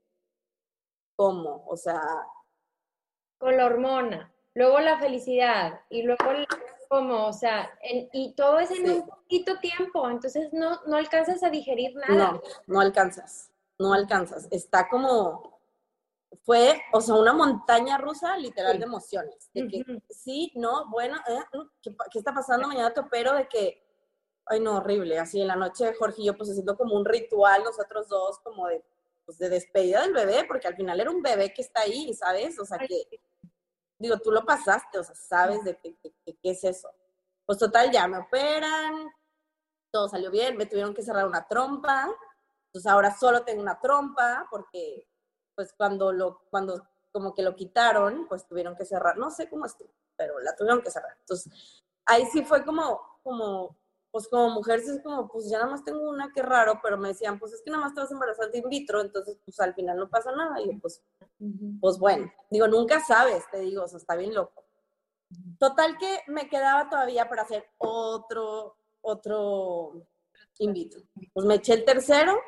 [1.16, 1.64] ¿cómo?
[1.66, 2.00] O sea,
[3.38, 4.32] Con la hormona.
[4.54, 5.80] Luego la felicidad.
[5.90, 6.46] Y luego el-
[6.88, 8.90] como, o sea, en- y todo es en Sí.
[8.92, 10.08] un poquito tiempo.
[10.08, 12.32] Entonces no, no alcanzas a digerir nada.
[12.32, 14.46] no, no alcanzas, no alcanzas.
[14.52, 15.60] Está como,
[16.44, 18.78] fue, o sea, una montaña rusa literal Sí.
[18.78, 19.50] de emociones.
[19.52, 22.68] De que sí, no, bueno, eh, mm, ¿qué, pa- qué está pasando?
[22.68, 23.83] Mañana te opero de que,
[24.46, 25.18] ay no, horrible.
[25.18, 28.66] Así en la noche Jorge y yo pues haciendo como un ritual, nosotros dos, como
[28.68, 28.84] de,
[29.24, 32.58] pues, de despedida del bebé, porque al final era un bebé que está ahí, ¿sabes?
[32.58, 33.04] O sea, que,
[33.98, 36.88] digo, tú lo pasaste, o sea, sabes de qué, qué- qué- qué es eso.
[37.46, 39.08] Pues total, ya me operan,
[39.90, 42.08] todo salió bien, me tuvieron que cerrar una trompa,
[42.66, 45.06] entonces ahora solo tengo una trompa, porque
[45.54, 49.66] pues cuando lo, cuando como que lo quitaron, pues tuvieron que cerrar, no sé cómo
[49.66, 51.16] estuvo, pero la tuvieron que cerrar.
[51.20, 51.52] Entonces,
[52.06, 53.76] ahí sí fue como, como,
[54.14, 57.08] pues como mujer, es como, pues ya nada más tengo una, qué raro, pero me
[57.08, 59.58] decían, pues es que nada más te vas a embarazar de in vitro, entonces pues
[59.58, 61.02] al final no pasa nada, y yo pues
[61.80, 64.62] pues bueno, digo, nunca sabes, te digo, o sea, está bien loco.
[65.58, 70.06] Total que me quedaba todavía para hacer otro, otro
[70.58, 71.00] in vitro.
[71.32, 72.38] Pues me eché el tercero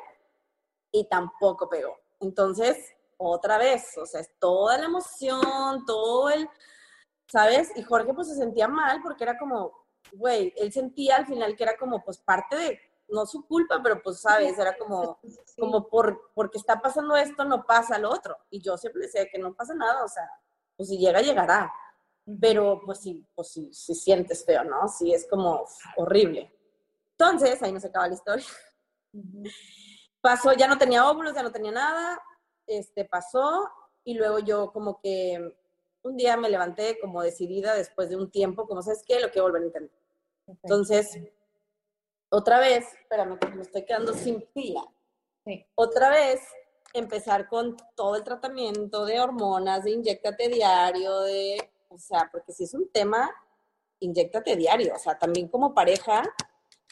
[0.89, 1.97] y tampoco pegó.
[2.21, 2.77] Entonces,
[3.17, 6.49] otra vez, o sea, es toda la emoción, todo el,
[7.27, 7.73] ¿sabes?
[7.75, 11.63] Y Jorge pues se sentía mal porque era como, güey, él sentía al final que
[11.63, 14.57] era como, pues parte de, no su culpa, pero pues, ¿sabes?
[14.59, 15.59] Era como, Sí.
[15.61, 18.37] como por, porque está pasando esto, no pasa lo otro.
[18.49, 20.29] Y yo siempre decía que no pasa nada, o sea,
[20.75, 21.71] pues si llega, llegará.
[22.41, 24.87] Pero pues sí, pues sí, sí sientes feo, ¿no?
[24.89, 25.65] Sí, es como
[25.95, 26.53] horrible.
[27.17, 28.45] Entonces, ahí nos acaba la historia.
[30.21, 32.21] Pasó, ya no tenía óvulos, ya no tenía nada,
[32.65, 33.69] este, pasó,
[34.03, 35.55] y luego yo como que
[36.07, 39.19] un día me levanté como decidida después de un tiempo, como, ¿sabes qué?
[39.19, 39.99] Lo quiero volver a intentar.
[40.47, 41.19] Entonces,
[42.29, 44.83] otra vez, espérame, me estoy quedando sin pila.
[45.45, 45.65] Sí.
[45.75, 46.41] Otra vez,
[46.93, 52.63] empezar con todo el tratamiento de hormonas, de inyectate diario, de, o sea, porque si
[52.63, 53.29] es un tema,
[53.99, 54.93] inyectate diario.
[54.95, 56.23] O sea, también como pareja,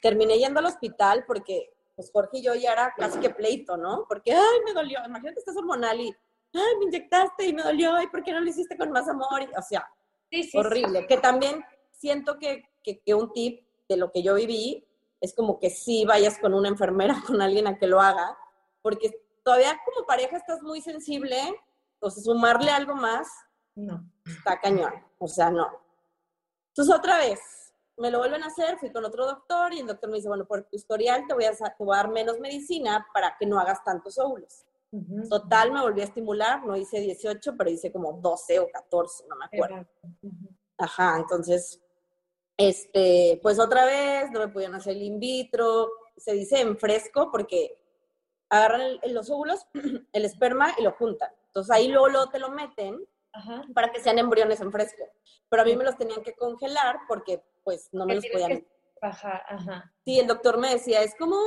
[0.01, 4.05] terminé yendo al hospital porque, pues Jorge y yo ya era casi que pleito, ¿no?
[4.07, 4.99] Porque, ay, me dolió.
[5.05, 6.15] Imagínate, estás hormonal y,
[6.57, 9.41] ay, me inyectaste y me dolió, ay, ¿por qué no lo hiciste con más amor?
[9.41, 9.87] Y, o sea,
[10.31, 10.57] Sí, sí, sí.
[10.57, 11.05] horrible.
[11.07, 14.87] Que también siento que, que, que un tip de lo que yo viví
[15.21, 18.37] es como que sí vayas con una enfermera, con alguien a que lo haga,
[18.81, 19.11] porque
[19.43, 21.37] todavía como pareja estás muy sensible,
[22.01, 23.27] sea, sumarle algo más,
[23.75, 24.03] No.
[24.25, 25.67] está cañón, o sea, no.
[26.69, 27.39] Entonces otra vez,
[27.97, 30.45] me lo vuelven a hacer, fui con otro doctor y el doctor me dice, bueno,
[30.45, 33.57] por tu historial te voy a, te voy a dar menos medicina para que no
[33.59, 34.65] hagas tantos óvulos.
[35.29, 39.35] Total, me volví a estimular, no hice 18, pero hice como 12 o 14, no
[39.35, 39.87] me acuerdo.
[40.77, 41.81] Ajá, entonces,
[42.57, 47.29] este, pues otra vez, no me podían hacer el in vitro, se dice en fresco
[47.31, 47.77] porque
[48.49, 49.65] agarran el- los óvulos,
[50.13, 51.31] el esperma y lo juntan.
[51.47, 53.63] Entonces ahí luego, luego te lo meten Ajá.
[53.73, 55.03] para que sean embriones en fresco.
[55.49, 58.49] Pero a mí me los tenían que congelar porque pues no me los podían...
[58.51, 58.67] que
[59.01, 59.93] bajar, ajá.
[60.05, 61.37] Sí, el doctor me decía, es como,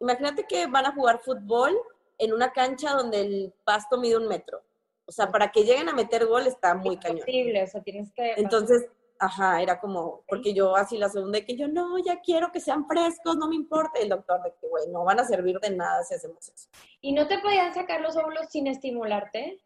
[0.00, 1.78] imagínate que van a jugar fútbol
[2.18, 4.62] en una cancha donde el pasto mide un metro.
[5.06, 7.18] O sea, para que lleguen a meter gol está muy cañón.
[7.18, 8.32] Imposible, o sea, tienes que...
[8.36, 12.52] Entonces, ajá, era como, porque yo así la segunda, de que yo no, ya quiero
[12.52, 13.98] que sean frescos, no me importa.
[13.98, 16.68] Y el doctor de que, güey, no van a servir de nada si hacemos eso.
[17.00, 19.60] ¿Y no te podían sacar los óvulos sin estimularte?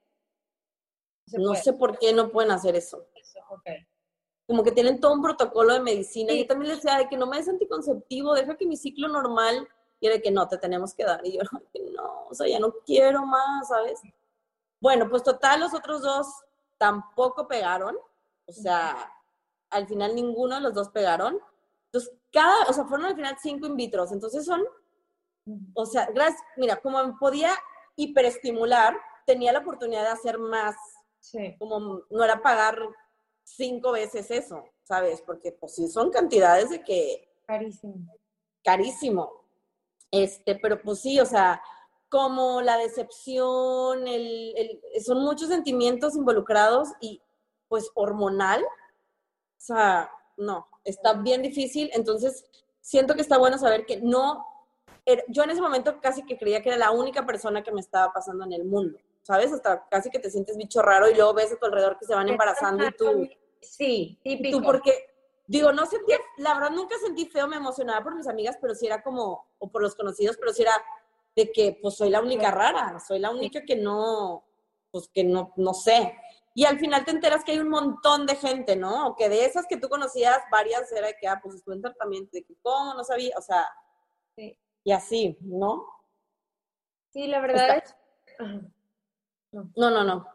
[1.27, 1.63] Se No puede.
[1.63, 3.07] sé por qué no pueden hacer eso.
[4.47, 6.33] Como que tienen todo un protocolo de medicina.
[6.33, 6.41] Sí.
[6.41, 9.69] Yo también les decía de que no me des anticonceptivo, deja que mi ciclo normal,
[10.03, 11.25] y era de que no, te tenemos que dar.
[11.25, 14.03] Y yo, "Ay, que no, o sea, ya no quiero más, ¿sabes?
[14.81, 16.27] Bueno, pues total, los otros dos
[16.77, 17.97] tampoco pegaron.
[18.47, 19.13] O sea,
[19.71, 21.39] al final ninguno de los dos pegaron.
[21.87, 24.11] Entonces, cada, o sea, fueron al final cinco in vitros.
[24.11, 24.63] Entonces son
[25.75, 27.53] o sea, gracias, mira, como podía
[27.97, 30.77] hiperestimular, tenía la oportunidad de hacer más,
[31.21, 31.57] Sí.
[31.59, 32.77] como no era pagar
[33.45, 35.21] cinco veces eso, ¿sabes?
[35.23, 37.95] Porque pues sí son cantidades de que Carísimo.
[38.65, 39.42] carísimo.
[40.13, 41.61] Este, pero pues sí, o sea,
[42.09, 47.21] como la decepción, el, el- son muchos sentimientos involucrados y
[47.69, 52.45] pues hormonal, o sea, no, está bien difícil, entonces
[52.81, 54.45] siento que está bueno saber que no,
[55.07, 57.81] era- yo en ese momento casi que creía que era la única persona que me
[57.81, 59.51] estaba pasando en el mundo, ¿sabes?
[59.53, 62.15] Hasta casi que te sientes bicho raro y luego ves a tu alrededor que se
[62.15, 63.29] van embarazando y tú...
[63.63, 64.59] Sí, típico.
[64.59, 65.12] tú, porque,
[65.53, 68.87] digo, no sentía, la verdad nunca sentí feo, me emocionaba por mis amigas, pero sí
[68.87, 70.73] era como, o por los conocidos, pero sí era
[71.37, 74.45] de que, pues, soy la única rara, soy la única que no,
[74.91, 76.17] pues, que no, no sé.
[76.55, 79.09] Y al final te enteras que hay un montón de gente, ¿no?
[79.09, 81.83] O que de esas que tú conocías, varias era de que, ah, pues, estuve en
[81.83, 82.95] tratamiento, de que, ¿cómo?
[82.95, 83.67] No sabía, o sea,
[84.37, 84.59] Sí.
[84.85, 85.85] y así, ¿no?
[87.11, 87.97] Sí, la verdad Está- es...
[88.39, 88.61] Ajá.
[89.53, 90.27] No, no, no,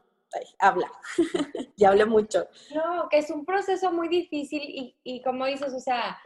[0.60, 0.92] Habla,
[1.78, 2.48] ya hablé mucho.
[2.74, 6.20] No, que es un proceso muy difícil y, y como dices, o sea,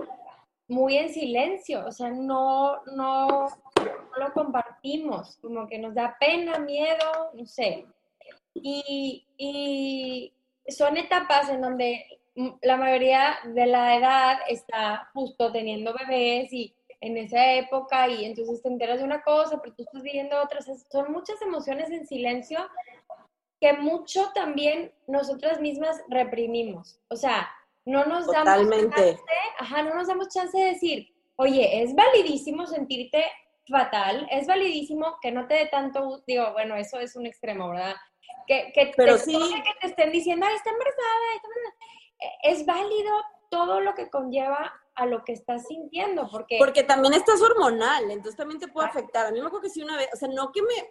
[0.68, 3.48] muy en silencio, o sea, no, no, no
[4.18, 7.86] lo compartimos, como que nos da pena, miedo, no sé.
[8.54, 10.34] Y, y
[10.68, 12.06] son etapas en donde
[12.62, 18.62] la mayoría de la edad está justo teniendo bebés y en esa época y entonces
[18.62, 20.70] te enteras de una cosa, pero tú estás viviendo otras.
[20.92, 22.60] Son muchas emociones en silencio
[23.62, 27.00] que mucho también nosotras mismas reprimimos.
[27.10, 27.48] O sea,
[27.86, 29.20] no nos damos chance,
[29.60, 33.24] ajá, no nos damos chance de decir, oye, es validísimo sentirte
[33.70, 36.24] fatal, es validísimo que no te dé tanto, gusto".
[36.26, 37.96] digo, bueno, eso es un extremo, ¿verdad?
[38.48, 39.34] Que, que Pero te sí.
[39.34, 41.76] toque que te estén diciendo, ay, está embarazada, está embarazada".
[42.44, 43.14] Es válido
[43.52, 48.36] todo lo que conlleva a lo que estás sintiendo, porque, Porque también estás hormonal, entonces
[48.36, 49.28] también te puede afectar.
[49.28, 50.90] A mí me acuerdo que sí una vez, o sea, no que me,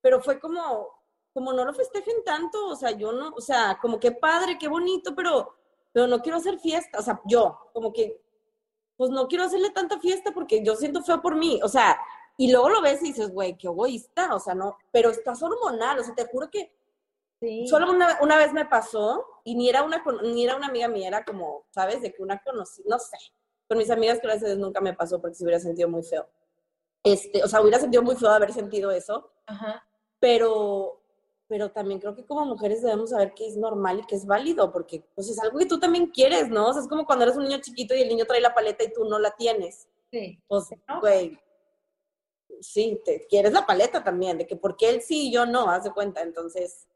[0.00, 1.03] pero fue como,
[1.34, 4.68] como no lo festejen tanto, o sea, yo no, o sea, como que padre, qué
[4.68, 5.56] bonito, pero,
[5.92, 8.22] pero no quiero hacer fiesta, o sea, yo, como que,
[8.96, 12.00] pues no quiero hacerle tanta fiesta porque yo siento feo por mí, o sea,
[12.36, 15.98] y luego lo ves y dices, güey, qué egoísta, o sea, no, pero estás hormonal,
[15.98, 16.72] o sea, te juro que
[17.40, 20.86] sí, Solo una, una vez me pasó y ni era, una, ni era una amiga
[20.86, 22.00] mía, era como, ¿sabes?
[22.00, 23.18] De que una conocida, no sé.
[23.68, 26.26] Con mis amigas, gracias a Dios, nunca me pasó porque se hubiera sentido muy feo.
[27.02, 29.84] Este, o sea, hubiera sentido muy feo haber sentido eso, ajá,
[30.24, 31.02] pero,
[31.46, 34.72] pero también creo que como mujeres debemos saber que es normal y que es válido,
[34.72, 36.68] porque pues es algo que tú también quieres, ¿no?
[36.68, 38.84] O sea, es como cuando eres un niño chiquito y el niño trae la paleta
[38.84, 39.88] y tú no la tienes.
[40.10, 41.00] sí, Pues, ¿no?
[41.00, 41.38] güey,
[42.60, 45.84] sí, te quieres la paleta también, de que porque él sí y yo no, haz
[45.84, 46.86] de cuenta, entonces.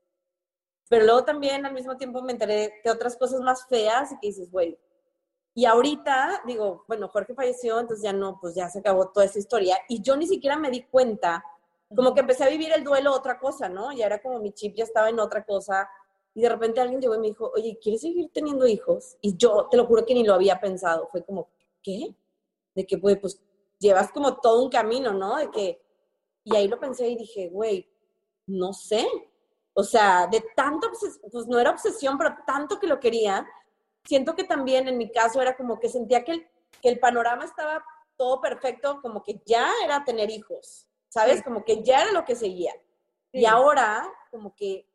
[0.89, 4.29] Pero luego también al mismo tiempo me enteré de otras cosas más feas y que
[4.29, 4.79] dices, güey.
[5.55, 9.39] Y ahorita, digo, bueno, Jorge falleció, entonces ya no, pues ya se acabó toda esa
[9.39, 9.77] historia.
[9.89, 11.45] Y yo ni siquiera me di cuenta,
[11.95, 13.93] como que empecé a vivir el duelo otra cosa, ¿no?
[13.93, 15.89] Ya era como mi chip ya estaba en otra cosa.
[16.35, 19.17] Y de repente alguien llegó y me dijo, oye, ¿quieres seguir teniendo hijos?
[19.21, 21.09] Y yo te lo juro que ni lo había pensado.
[21.11, 21.49] Fue como,
[21.83, 22.15] ¿qué?
[22.75, 23.41] De que, güey, pues
[23.79, 25.37] llevas como todo un camino, ¿no?
[25.37, 25.83] De que,
[26.45, 27.91] y ahí lo pensé y dije, güey,
[28.47, 29.07] no sé.
[29.73, 30.89] O sea, de tanto,
[31.31, 33.47] pues no era obsesión, pero tanto que lo quería,
[34.05, 36.47] siento que también en mi caso era como que sentía que el,
[36.83, 37.85] que el panorama estaba
[38.17, 41.43] todo perfecto, como que ya era tener hijos, ¿sabes?
[41.43, 42.73] Como que ya era lo que seguía.
[43.33, 44.87] Y ahora, como que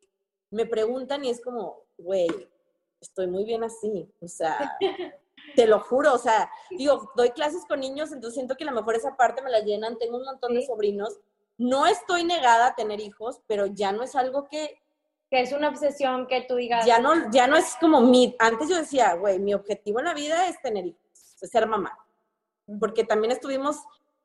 [0.50, 2.28] me preguntan y es como, güey,
[3.00, 4.76] estoy muy bien así, o sea,
[5.56, 8.76] te lo juro, o sea, digo, doy clases con niños, entonces siento que a lo
[8.76, 11.18] mejor esa parte me la llenan, tengo un montón de sobrinos,
[11.56, 14.80] no estoy negada a tener hijos, pero ya no es algo que...
[15.30, 16.84] Que es una obsesión que tú digas...
[16.86, 18.36] Ya no, ya no es como mi...
[18.38, 21.96] Antes yo decía, güey, mi objetivo en la vida es tener hijos, es ser mamá,
[22.80, 23.76] porque también estuvimos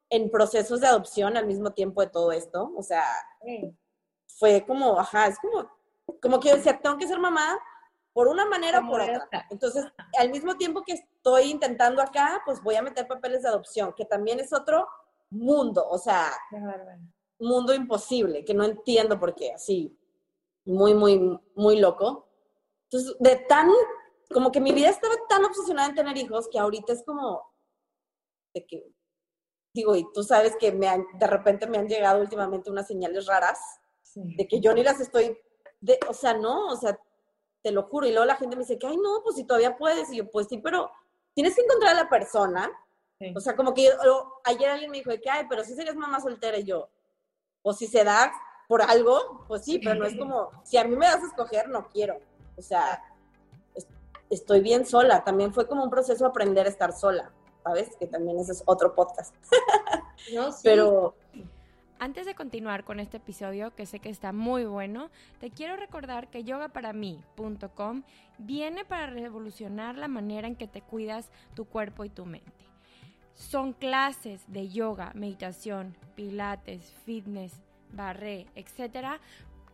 [0.09, 3.05] en procesos de adopción al mismo tiempo de todo esto, o sea,
[4.27, 5.69] fue como, ajá, es como,
[6.21, 7.59] como que decía, tengo que ser mamá,
[8.13, 9.47] por una manera o por otra.
[9.49, 9.85] Entonces,
[10.17, 14.05] al mismo tiempo que estoy intentando acá, pues voy a meter papeles de adopción, que
[14.05, 14.87] también es otro
[15.29, 16.31] mundo, o sea,
[17.39, 19.97] mundo imposible, que no entiendo por qué, así,
[20.65, 22.27] muy, muy, muy loco.
[22.85, 23.69] Entonces, de tan,
[24.33, 27.43] como que mi vida estaba tan obsesionada en tener hijos que ahorita es como,
[28.53, 28.91] de que,
[29.73, 33.59] digo, y tú sabes que me de repente me han llegado últimamente unas señales raras,
[34.15, 35.37] de que yo ni las estoy,
[35.81, 36.99] de, o sea, no, o sea,
[37.61, 38.07] te lo juro.
[38.07, 40.11] Y luego la gente me dice que, ay, no, pues si todavía puedes.
[40.11, 40.91] Y yo, pues sí, pero
[41.33, 42.71] tienes que encontrar a la persona.
[43.35, 43.89] O sea, como que
[44.45, 46.57] ayer alguien me dijo que, ay, pero si serías mamá soltera.
[46.57, 46.89] Y yo,
[47.61, 48.31] o si se da
[48.67, 51.67] por algo, pues sí, pero no es como, si a mí me das a escoger,
[51.69, 52.19] no quiero.
[52.55, 53.03] O sea,
[54.29, 55.23] estoy bien sola.
[55.23, 57.31] También fue como un proceso aprender a estar sola,
[57.63, 57.95] ¿sabes?
[57.97, 59.35] Que también ese es otro podcast.
[60.33, 60.59] No, sí.
[60.63, 61.15] Pero
[62.01, 66.29] antes de continuar con este episodio, que sé que está muy bueno, te quiero recordar
[66.29, 68.03] que yogaparamí.com
[68.37, 72.65] viene para revolucionar la manera en que te cuidas tu cuerpo y tu mente.
[73.33, 79.19] Son clases de yoga, meditación, pilates, fitness, barré, etcétera,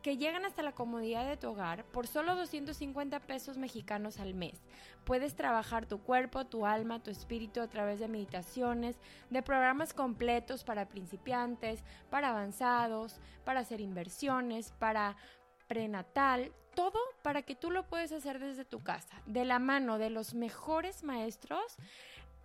[0.06, 4.62] que llegan hasta la comodidad de tu hogar por solo 250 pesos mexicanos al mes.
[5.04, 9.00] Puedes trabajar tu cuerpo, tu alma, tu espíritu a través de meditaciones,
[9.32, 15.18] de programas completos para principiantes, para avanzados, para hacer inversiones, para
[15.66, 20.12] prenatal, todo para que tú lo puedes hacer desde tu casa, de la mano de
[20.12, 21.78] los mejores maestros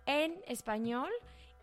[0.07, 1.11] en español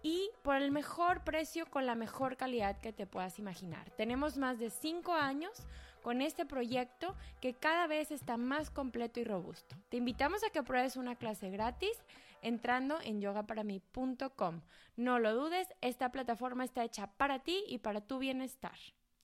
[0.03, 3.91] y por el mejor precio con la mejor calidad que te puedas imaginar.
[3.97, 5.67] Tenemos más de 5 años
[6.09, 9.77] con este proyecto que cada vez está más completo y robusto.
[9.91, 12.03] Te invitamos a que pruebes una clase gratis
[12.41, 14.63] entrando en yogaparamí.com.
[14.97, 18.73] No lo dudes, esta plataforma está hecha para ti y para tu bienestar.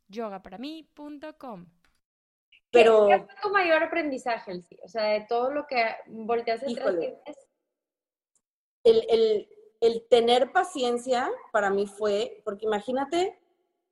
[0.08, 1.64] yogaparamí.com.
[2.70, 4.78] Pero ¿Qué fue tu mayor aprendizaje, Elsie?
[4.82, 6.96] O sea, de todo lo que volteas atrás.
[8.82, 9.48] El, el,
[9.80, 13.40] el tener paciencia para mí fue, porque imagínate,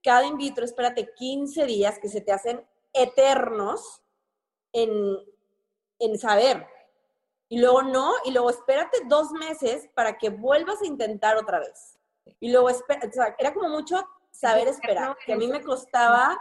[0.03, 4.03] cada in vitro, espérate 15 días que se te hacen eternos
[4.73, 5.19] en,
[5.99, 6.67] en saber.
[7.49, 11.99] Y luego no, y luego espérate dos meses para que vuelvas a intentar otra vez.
[12.41, 16.41] Y luego, o sea, era como mucho saber esperar, que a mí me costaba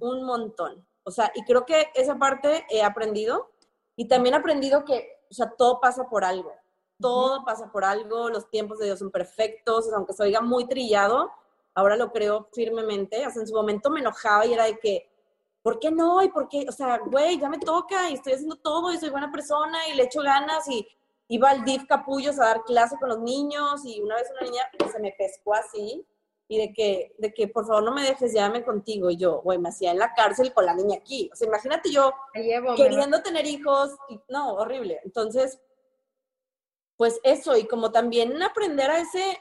[0.00, 0.86] un montón.
[1.04, 3.50] O sea, y creo que esa parte he aprendido.
[3.96, 6.52] Y también he aprendido que, o sea, todo pasa por algo.
[7.00, 11.30] Todo pasa por algo, los tiempos de Dios son perfectos, aunque se oiga muy trillado,
[11.74, 13.26] ahora lo creo firmemente.
[13.26, 15.08] O sea, en su momento me enojaba y era de que,
[15.62, 16.22] ¿por qué no?
[16.22, 16.66] ¿Y por qué?
[16.68, 19.94] O sea, güey, ya me toca y estoy haciendo todo y soy buena persona y
[19.94, 20.86] le echo ganas y
[21.28, 24.62] iba al DIF Capullos a dar clase con los niños y una vez una niña
[24.90, 26.04] se me pescó así
[26.48, 29.08] y de que, de que por favor no me dejes, llévame contigo.
[29.08, 31.30] Y yo, güey, me hacía en la cárcel con la niña aquí.
[31.32, 32.12] O sea, imagínate yo
[32.76, 33.96] queriendo tener hijos.
[34.08, 35.00] Y, no, horrible.
[35.04, 35.60] Entonces,
[36.96, 39.38] pues eso, y como también aprender a ese,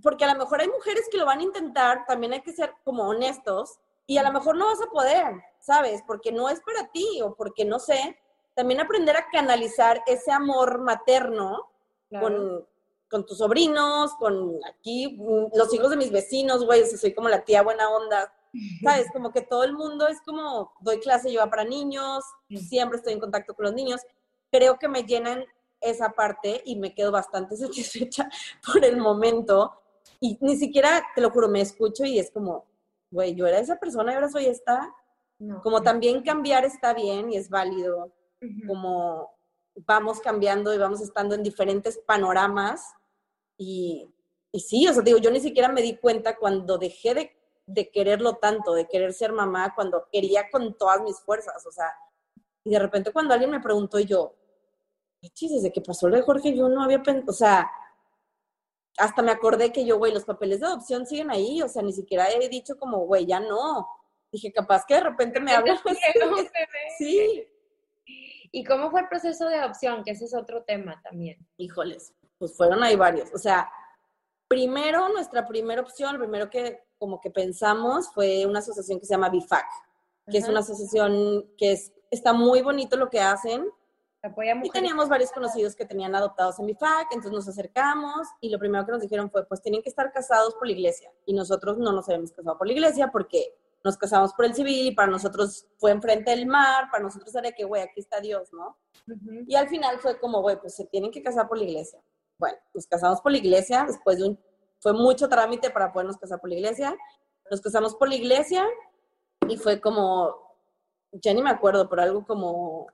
[0.00, 2.72] porque a lo mejor hay mujeres que lo van a intentar, también hay que ser
[2.84, 6.02] como honestos y a lo mejor no vas a poder, ¿sabes?
[6.06, 8.18] Porque no es para ti o porque no sé.
[8.54, 11.68] También aprender a canalizar ese amor materno
[12.08, 12.66] con,
[13.10, 17.44] con, tus sobrinos, con aquí, mm, los hijos de mis vecinos, güey, soy como la
[17.44, 18.32] tía buena onda.
[18.82, 19.08] ¿Sabes?
[19.12, 23.20] Como que todo el mundo es como, doy clase yo para niños, siempre estoy en
[23.20, 24.00] contacto con los niños.
[24.50, 25.44] Creo que me llenan
[25.82, 28.30] esa parte y me quedo bastante satisfecha
[28.64, 29.82] por el momento.
[30.18, 32.64] Y ni siquiera, te lo juro, me escucho y es como,
[33.10, 34.94] güey, yo era esa persona y ahora soy esta.
[35.62, 38.12] como también cambiar está bien y es válido,
[38.66, 39.30] como
[39.86, 42.82] vamos cambiando y vamos estando en diferentes panoramas.
[43.56, 44.12] Y,
[44.52, 47.36] y, sí, o sea, digo, yo ni siquiera me di cuenta cuando dejé de,
[47.66, 51.92] de quererlo tanto, de querer ser mamá, cuando quería con todas mis fuerzas, o sea,
[52.64, 54.34] y de repente cuando alguien me preguntó yo,
[55.34, 57.70] chis, desde que pasó lo de Jorge, yo no había pensado, o sea,
[58.98, 61.92] hasta me acordé que yo, güey, los papeles de adopción siguen ahí, o sea, ni
[61.92, 63.88] siquiera he dicho como, güey, ya no.
[64.30, 65.78] Dije, capaz que de repente me hablan.
[66.98, 67.46] sí.
[68.50, 70.02] ¿Y cómo fue el proceso de adopción?
[70.02, 71.38] Que ese es otro tema también.
[71.58, 73.32] Híjoles, pues fueron ahí varios.
[73.34, 73.70] O sea,
[74.48, 79.14] primero, nuestra primera opción, lo primero que como que pensamos fue una asociación que se
[79.14, 79.66] llama BIFAC,
[80.30, 83.70] que es una asociación que es, está muy bonito lo que hacen.
[84.64, 88.84] Y teníamos varios conocidos que tenían adoptados en BIFAC, entonces nos acercamos y lo primero
[88.84, 91.12] que nos dijeron fue, pues tienen que estar casados por la iglesia.
[91.24, 93.54] Y nosotros no nos habíamos casado por la iglesia porque
[93.84, 97.52] nos casamos por el civil y para nosotros fue enfrente del mar, para nosotros era
[97.52, 98.76] que, güey, aquí está Dios, ¿no?
[99.46, 102.00] Y al final fue como, güey, pues se tienen que casar por la iglesia.
[102.38, 104.40] Bueno, nos casamos por la iglesia, después de un,
[104.80, 106.96] fue mucho trámite para podernos casar por la iglesia.
[107.50, 108.66] Nos casamos por la iglesia
[109.48, 110.34] y fue como,
[111.12, 112.88] ya ni me acuerdo, pero algo como,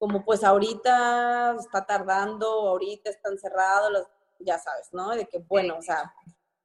[0.00, 5.10] como pues ahorita está tardando, ahorita están cerrados, ya sabes, ¿no?
[5.10, 6.14] De que, bueno, o sea,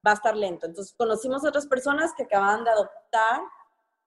[0.08, 0.66] va a estar lento.
[0.66, 3.42] Entonces conocimos a otras personas que acababan de adoptar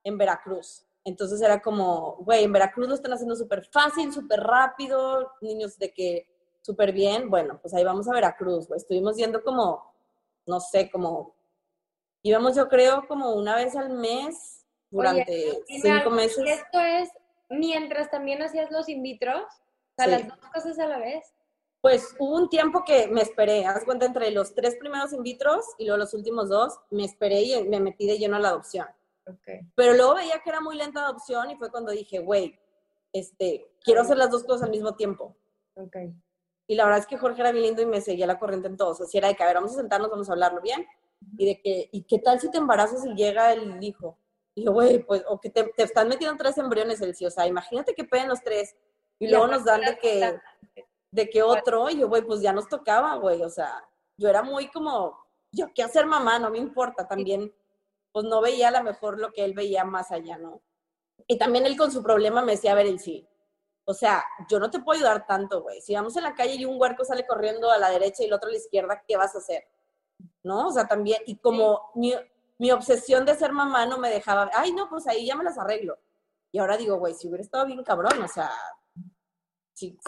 [0.02, 0.86] en Veracruz.
[1.04, 5.92] Entonces era como, güey, en Veracruz lo están haciendo súper fácil, súper rápido, niños de
[5.92, 6.26] que
[6.62, 7.28] súper bien.
[7.28, 8.78] Bueno, pues ahí vamos a Veracruz, güey.
[8.78, 9.92] Estuvimos yendo como,
[10.46, 11.34] no sé, como,
[12.22, 16.38] íbamos yo creo como una vez al mes durante cinco meses.
[16.46, 17.10] esto es
[17.50, 19.46] mientras también hacías los in vitro, o
[19.96, 21.24] sea, las dos cosas a la vez.
[21.80, 25.64] Pues hubo un tiempo que me esperé, haz cuenta, entre los tres primeros in vitros
[25.78, 28.86] y luego los últimos dos, me esperé y me metí de lleno a la adopción.
[29.26, 29.60] Okay.
[29.74, 32.58] Pero luego veía que era muy lenta la adopción y fue cuando dije, güey,
[33.12, 35.36] este, quiero hacer las dos cosas al mismo tiempo.
[35.74, 36.12] Okay.
[36.66, 38.76] Y la verdad es que Jorge era bien lindo y me seguía la corriente en
[38.76, 38.90] todo.
[38.90, 40.86] O sea, si era de que, a ver, vamos a sentarnos, vamos a hablarlo bien.
[41.36, 44.18] Y de que, ¿y qué tal si te embarazas y llega el hijo?
[44.58, 47.26] Y yo, güey, pues, o que te, te, están metiendo tres embriones el sí.
[47.26, 48.76] O sea, imagínate que peguen los tres.
[49.18, 50.40] Y, luego nos dan de que,
[51.10, 51.90] de que otro.
[51.90, 53.42] Y yo, güey, pues ya nos tocaba, güey.
[53.42, 53.84] O sea,
[54.16, 55.18] yo era muy como,
[55.52, 57.06] yo qué hacer mamá, no me importa.
[57.06, 57.54] También,
[58.12, 60.60] pues no veía a lo mejor lo que él veía más allá, ¿no?
[61.26, 63.28] Y también él con su problema me decía, a ver, el sí
[63.90, 65.80] o sea, yo no te puedo ayudar tanto, güey.
[65.80, 68.34] Si vamos en la calle y un huerco sale corriendo a la derecha y el
[68.34, 69.66] otro a la izquierda, ¿qué vas a hacer?
[70.42, 70.68] ¿No?
[70.68, 71.90] O sea, también, y como
[72.58, 75.58] mi, obsesión de ser mamá no me dejaba, ay, no, pues ahí ya me las
[75.58, 75.98] arreglo.
[76.50, 78.50] Y ahora digo, güey, si hubiera estado bien cabrón, o sea,
[79.74, 79.98] sí.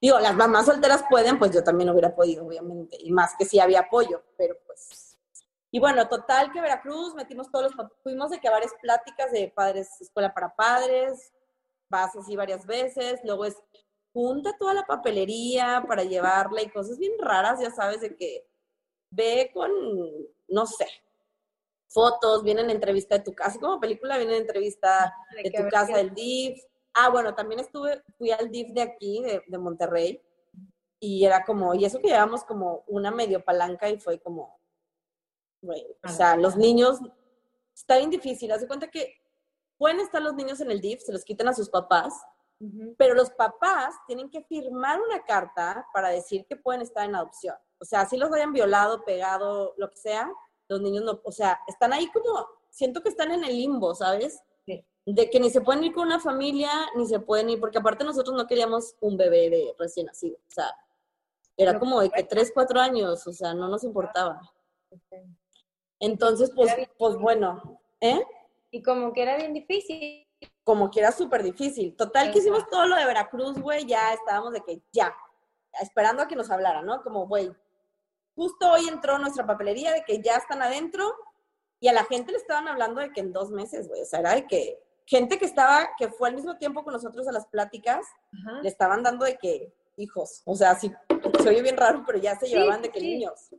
[0.00, 2.96] Digo, las mamás solteras pueden, pues yo también hubiera podido, obviamente.
[3.00, 5.18] Y más que si había apoyo, pero pues.
[5.70, 10.00] Y bueno, total que Veracruz, metimos todos los, fuimos de que varias pláticas de padres,
[10.00, 11.32] escuela para padres,
[11.90, 13.56] vas así varias veces, luego es
[14.12, 18.46] junta toda la papelería para llevarla y cosas bien raras, ya sabes, de que
[19.10, 19.70] ve con,
[20.48, 20.86] no sé,
[21.88, 25.96] fotos, viene en entrevista de tu casa, como película viene en entrevista de, tu casa
[25.96, 26.62] del DIF.
[26.94, 30.22] Ah, bueno, también estuve, fui al DIF de aquí, de, Monterrey,
[31.00, 34.60] y era como, y eso que llevamos como una medio palanca y fue como,
[35.62, 36.98] bueno, o sea, los niños,
[37.74, 39.14] está bien difícil, haz de cuenta que
[39.76, 42.14] pueden estar los niños en el DIF, se los quitan a sus papás,
[42.96, 47.54] pero los papás tienen que firmar una carta para decir que pueden estar en adopción.
[47.78, 50.28] O sea, si los hayan violado, pegado, lo que sea,
[50.68, 54.42] los niños no, o sea, están ahí como, siento que están en el limbo, ¿sabes?
[55.06, 58.04] De que ni se pueden ir con una familia, ni se pueden ir, porque aparte
[58.04, 60.70] nosotros no queríamos un bebé de recién nacido, o sea,
[61.56, 64.40] era como de que tres, cuatro años, o sea, no nos importaba.
[65.98, 68.22] Entonces, pues, pues bueno, ¿eh?
[68.70, 70.24] Y como que era bien difícil.
[70.62, 71.96] Como que era súper difícil.
[71.96, 75.12] Total, que hicimos todo lo de Veracruz, güey, ya estábamos de que ya,
[75.80, 77.02] esperando a que nos hablaran, ¿no?
[77.02, 77.50] Como, güey,
[78.38, 81.12] justo hoy entró nuestra papelería de que ya están adentro
[81.80, 84.20] y a la gente le estaban hablando de que en dos meses, güey, o sea,
[84.20, 87.48] era de que gente que estaba, que fue al mismo tiempo con nosotros a las
[87.48, 88.06] pláticas,
[88.62, 90.92] le estaban dando de que hijos, o sea, sí,
[91.42, 93.50] se oye bien raro, pero ya se llevaban de que niños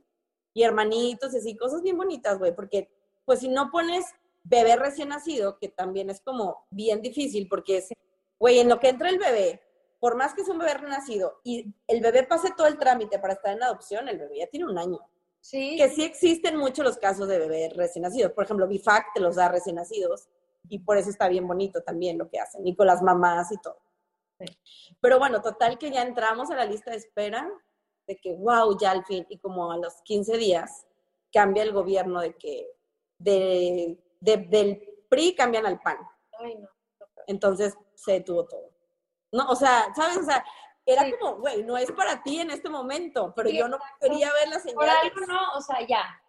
[0.54, 2.90] y hermanitos y así, cosas bien bonitas, güey, porque
[3.26, 4.06] pues si no pones
[4.44, 7.90] bebé recién nacido, que también es como bien difícil porque es,
[8.40, 9.62] güey, en lo que entra el bebé,
[10.00, 13.34] por más que es un bebé nacido y el bebé pase todo el trámite para
[13.34, 15.00] estar en adopción, el bebé ya tiene un año.
[15.42, 15.78] Sí.
[15.78, 18.34] Que sí existen muchos los casos de bebés recién nacidos.
[18.34, 20.28] Por ejemplo, BIFAC te los da recién nacidos
[20.68, 23.58] y por eso está bien bonito también lo que hacen y con las mamás y
[23.58, 23.78] todo.
[25.02, 27.50] Pero bueno, total que ya entramos a la lista de espera
[28.08, 30.88] de que, wow, ya al fin, y como a los 15 días
[31.32, 32.68] cambia el gobierno de que
[33.18, 35.98] de del PRI cambian al PAN.
[36.40, 36.70] Ay, no.
[37.28, 38.72] Entonces se detuvo todo.
[39.32, 40.18] No, o sea, ¿sabes?
[40.18, 40.44] O sea,
[40.86, 44.50] era como, güey, no es para ti en este momento, pero yo no quería ver
[44.50, 44.76] la señal.
[44.76, 46.22] Por algo no, o sea, ya.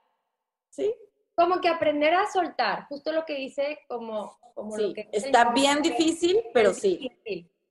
[0.68, 0.94] ¿Sí?
[1.34, 5.52] Como que aprender a soltar, justo lo que dice, como, como sí, lo que está
[5.52, 7.10] bien difícil, pero sí.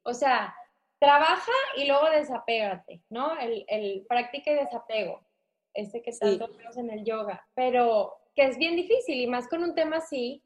[0.04, 0.56] O sea,
[1.00, 3.38] trabaja y luego desapégate, ¿no?
[3.38, 5.22] El, el práctica y desapego,
[5.74, 9.64] ese que tanto vemos en el yoga, pero que es bien difícil y más con
[9.64, 10.44] un tema así,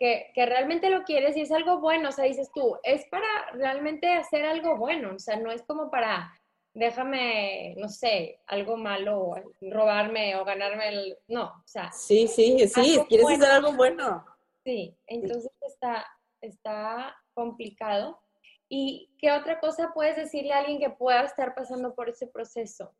[0.00, 3.50] que, que, realmente lo quieres y es algo bueno, o sea, dices tú, es para
[3.52, 6.32] realmente hacer algo bueno, o sea, no es como para,
[6.72, 11.92] déjame, no sé, algo malo, robarme o ganarme el, no, o sea.
[11.92, 14.24] Sí, sí, sí, quieres hacer algo bueno.
[14.64, 16.06] Sí, entonces está,
[16.40, 18.22] está complicado.
[18.70, 22.94] ¿Y qué otra cosa puedes decirle a alguien que pueda estar pasando por ese proceso?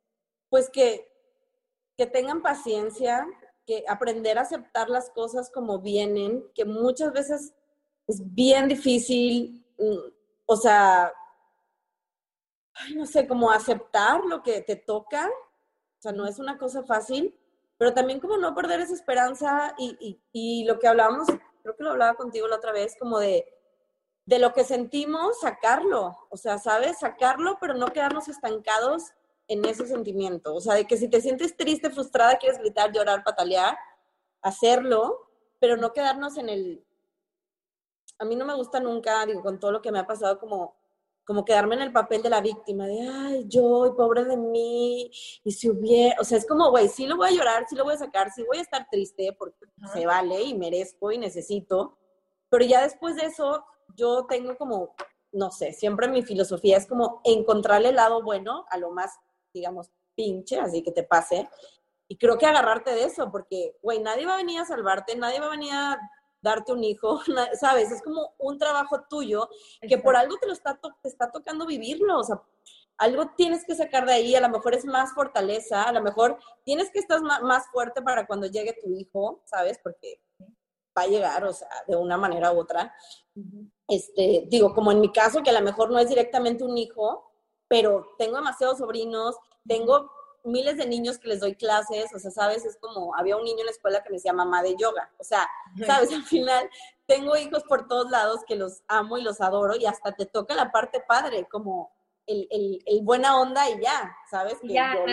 [0.51, 1.09] Pues que,
[1.97, 3.27] que tengan paciencia,
[3.89, 7.53] aprender a aceptar las cosas como vienen, que muchas veces
[8.07, 10.13] es bien difícil, mm,
[10.47, 11.13] o sea,
[12.95, 17.39] no sé, como aceptar lo que te toca, o sea, no es una cosa fácil,
[17.79, 21.29] pero también como no perder esa esperanza y, y, y lo que hablábamos,
[21.63, 23.47] creo que lo hablaba contigo la otra vez, como de
[24.31, 26.17] de lo que sentimos, sacarlo.
[26.31, 27.01] O sea, ¿sabes?
[27.01, 29.13] Sacarlo, pero no quedarnos estancados
[29.51, 30.55] en ese sentimiento.
[30.55, 33.77] O sea, de que si te sientes triste, frustrada, quieres gritar, llorar, patalear,
[34.43, 35.29] hacerlo,
[35.59, 36.87] pero no quedarnos en el...
[38.21, 40.77] A mí no me gusta nunca, digo, con todo lo que me ha pasado, como,
[41.25, 45.11] como quedarme en el papel de la víctima, de, ay, yo, pobre de mí,
[45.43, 47.85] y si hubiera, o sea, es como, güey, sí lo voy a llorar, sí lo
[47.85, 51.99] voy a sacar, sí voy a estar triste, porque se vale y merezco y necesito,
[52.49, 53.65] pero ya después de eso,
[53.97, 54.95] yo tengo como,
[55.33, 59.19] no sé, siempre mi filosofía es como encontrarle el lado bueno a lo más,
[59.53, 61.49] digamos, pinche, así que te pase.
[62.09, 65.41] Y creo que agarrarte de eso, porque, güey, nadie va a venir a salvarte, nadie
[65.41, 65.99] va a venir a
[66.43, 67.21] darte un hijo,
[67.61, 67.91] ¿sabes?
[67.93, 69.49] Es como un trabajo tuyo
[69.87, 72.43] que por algo te lo está, te está tocando vivirlo, o sea,
[72.99, 76.39] algo tienes que sacar de ahí, a lo mejor es más fortaleza, a lo mejor
[76.65, 79.79] tienes que estar más fuerte para cuando llegue tu hijo, ¿sabes?
[79.83, 80.21] Porque
[80.97, 82.93] va a llegar, o sea, de una manera u otra
[83.91, 87.30] este, digo, como en mi caso, que a lo mejor no es directamente un hijo,
[87.71, 90.11] pero tengo demasiados sobrinos, tengo
[90.43, 93.61] miles de niños que les doy clases, o sea, sabes, es como, había un niño
[93.61, 95.49] en la escuela que me decía mamá de yoga, o sea,
[95.87, 96.69] sabes, al final
[97.07, 100.57] tengo hijos por todos lados que los amo y los adoro y hasta te toca
[100.57, 101.93] la parte padre, como
[102.27, 104.59] el, el, el buena onda y ya, ¿sabes?
[104.61, 105.07] Que ya, no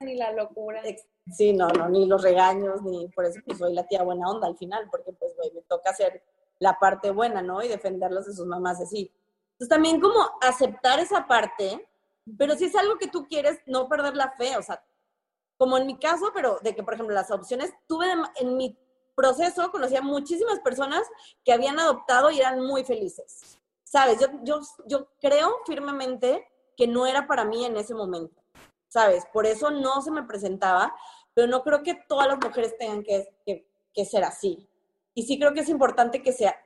[0.00, 0.82] ni la locura.
[1.30, 4.46] Sí, no, no, ni los regaños, ni por eso pues soy la tía buena onda
[4.46, 6.22] al final, porque pues, güey, me toca hacer
[6.58, 7.62] la parte buena, ¿no?
[7.62, 9.12] Y defenderlos de sus mamás así.
[9.54, 11.88] Entonces también como aceptar esa parte,
[12.38, 14.84] pero si es algo que tú quieres, no perder la fe, o sea,
[15.56, 18.76] como en mi caso, pero de que, por ejemplo, las opciones, tuve en mi
[19.14, 21.02] proceso, conocí a muchísimas personas
[21.44, 23.58] que habían adoptado y eran muy felices.
[23.84, 24.18] ¿Sabes?
[24.20, 28.42] Yo, yo, yo creo firmemente que no era para mí en ese momento.
[28.88, 29.24] ¿Sabes?
[29.32, 30.94] Por eso no se me presentaba,
[31.32, 34.68] pero no creo que todas las mujeres tengan que, que, que ser así.
[35.14, 36.56] Y sí creo que es importante que sea,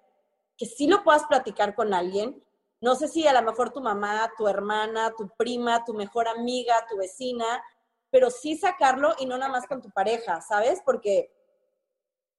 [0.57, 2.43] que sí lo puedas platicar con alguien.
[2.81, 6.75] No sé si a lo mejor tu mamá, tu hermana, tu prima, tu mejor amiga,
[6.89, 7.63] tu vecina,
[8.11, 10.81] pero sí sacarlo y no nada más con tu pareja, ¿sabes?
[10.85, 11.31] Porque,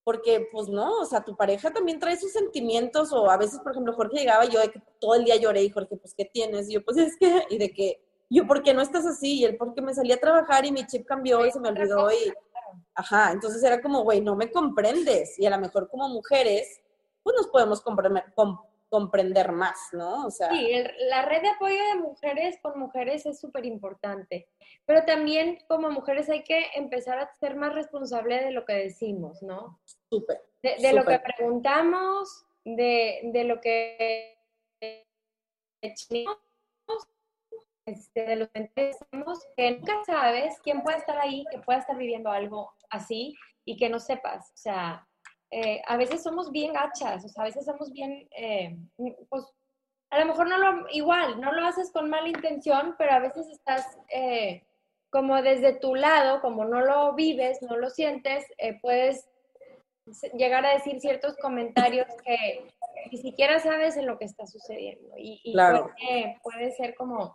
[0.04, 3.74] porque pues no, o sea, tu pareja también trae sus sentimientos o a veces, por
[3.74, 6.70] ejemplo, Jorge llegaba yo de que todo el día lloré y Jorge, pues, ¿qué tienes?
[6.70, 9.40] Y yo, pues, es que, y de que, yo, ¿por qué no estás así?
[9.40, 12.12] Y él, porque me salí a trabajar y mi chip cambió y se me olvidó
[12.12, 12.32] y
[12.96, 15.38] Ajá, entonces era como, güey, no me comprendes.
[15.40, 16.82] Y a lo mejor como mujeres,
[17.24, 18.26] pues nos podemos comprender,
[18.90, 20.26] comprender más, ¿no?
[20.26, 20.70] O sea, sí,
[21.10, 24.50] la red de apoyo de mujeres con mujeres es súper importante,
[24.86, 29.42] pero también como mujeres hay que empezar a ser más responsable de lo que decimos,
[29.42, 29.80] ¿no?
[30.10, 30.42] Súper.
[30.62, 34.38] De, lo que preguntamos, de, de lo que
[35.82, 36.26] este,
[38.14, 38.50] de los
[39.56, 43.36] que nunca sabes quién puede estar ahí, que pueda estar viviendo algo así
[43.66, 44.52] y que no sepas.
[44.54, 45.08] O sea,
[45.52, 48.78] eh, a veces somos bien gachas, o sea, a veces somos bien, eh,
[49.30, 49.45] pues,
[50.12, 53.47] a lo mejor no lo, igual, no lo haces con mala intención, pero a veces
[53.47, 54.64] estás eh,
[55.10, 58.45] como desde tu lado, como no lo vives, no lo sientes,
[58.82, 59.28] puedes
[60.34, 62.68] llegar a decir ciertos comentarios que
[63.12, 65.10] ni siquiera sabes en lo que está sucediendo.
[65.18, 65.56] Y,
[66.43, 67.34] puede ser como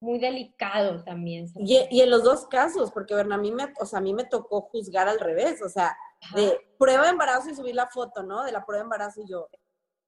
[0.00, 1.46] muy delicado también.
[1.56, 4.24] Y, y, en los dos casos, porque a mí me, o sea, a mí me
[4.24, 5.96] tocó juzgar al revés, o sea,
[6.34, 8.44] de prueba de embarazo y subir la foto, ¿no?
[8.44, 9.48] De la prueba de embarazo y yo,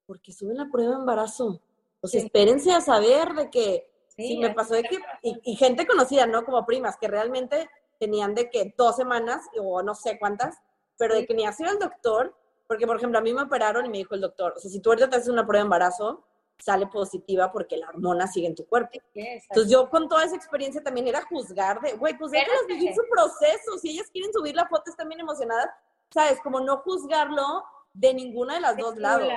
[0.05, 1.61] ¿por qué suben la prueba de embarazo?
[2.01, 6.45] Pues espérense a saber de que, sí, me pasó de que, y, gente conocida, ¿no?
[6.45, 10.57] Como primas, que realmente tenían de que dos semanas, o no sé cuántas,
[10.97, 12.35] pero de que ni hacía el doctor,
[12.67, 14.79] porque por ejemplo a mí me operaron y me dijo el doctor, o sea, si
[14.79, 16.25] tú ahorita te haces una prueba de embarazo,
[16.57, 18.99] sale positiva porque la hormona sigue en tu cuerpo.
[19.13, 23.03] Entonces yo con toda esa experiencia también era juzgar de, güey, pues déjalas vivir su
[23.09, 25.69] proceso, si ellas quieren subir la foto están bien emocionadas,
[26.09, 26.39] ¿sabes?
[26.41, 29.31] Como no juzgarlo de ninguna de las dos lados.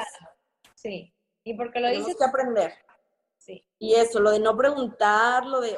[0.74, 1.12] Sí,
[1.44, 2.74] y porque lo Tenemos que aprender.
[3.36, 3.64] Sí.
[3.78, 5.76] Y eso, lo de no preguntar, lo de,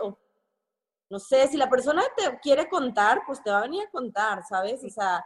[1.08, 4.42] no sé, si la persona te quiere contar, pues te va a venir a contar,
[4.48, 4.82] ¿sabes?
[4.84, 5.24] O sea,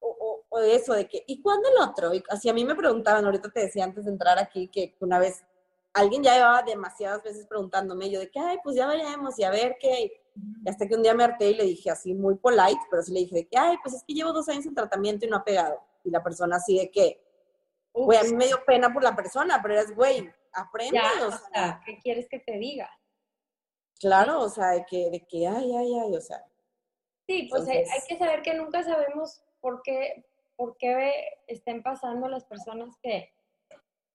[0.00, 2.12] o, o eso de que, ¿y cuándo el otro?
[2.14, 5.18] Y así a mí me preguntaban, ahorita te decía antes de entrar aquí, que una
[5.18, 5.44] vez
[5.92, 9.50] alguien ya llevaba demasiadas veces preguntándome, yo de que, ay, pues ya veremos y a
[9.50, 10.21] ver qué.
[10.34, 13.12] Y hasta que un día me harté y le dije así, muy polite, pero sí
[13.12, 15.36] le dije de que, ay, pues es que llevo dos años en tratamiento y no
[15.36, 15.80] ha pegado.
[16.04, 17.22] Y la persona así de que,
[17.92, 21.00] güey, a mí me dio pena por la persona, pero es, güey, aprende.
[21.26, 22.90] o sea, ¿qué quieres que te diga?
[24.00, 26.44] Claro, o sea, de que, de que, ay, ay, ay, o sea.
[27.26, 30.26] Sí, pues hay, que saber que nunca sabemos por qué,
[30.56, 31.12] por qué
[31.46, 33.32] estén pasando las personas que...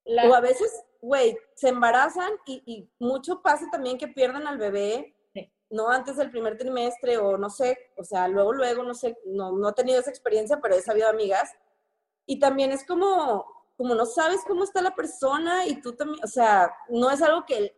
[0.05, 5.16] O a veces, güey, se embarazan y, y, mucho pasa también que pierden al bebé,
[5.69, 9.51] no antes del primer trimestre o no sé, o sea, luego, luego, no sé, no,
[9.51, 11.51] no he tenido esa experiencia, pero he sabido amigas.
[12.25, 13.45] Y también es como,
[13.75, 17.45] como no sabes cómo está la persona y tú también, o sea, no es algo
[17.45, 17.75] que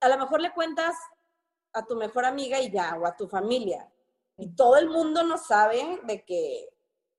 [0.00, 0.94] a lo mejor le cuentas
[1.72, 3.90] a tu mejor amiga y ya, o a tu familia.
[4.36, 6.68] Y todo el mundo no sabe de que,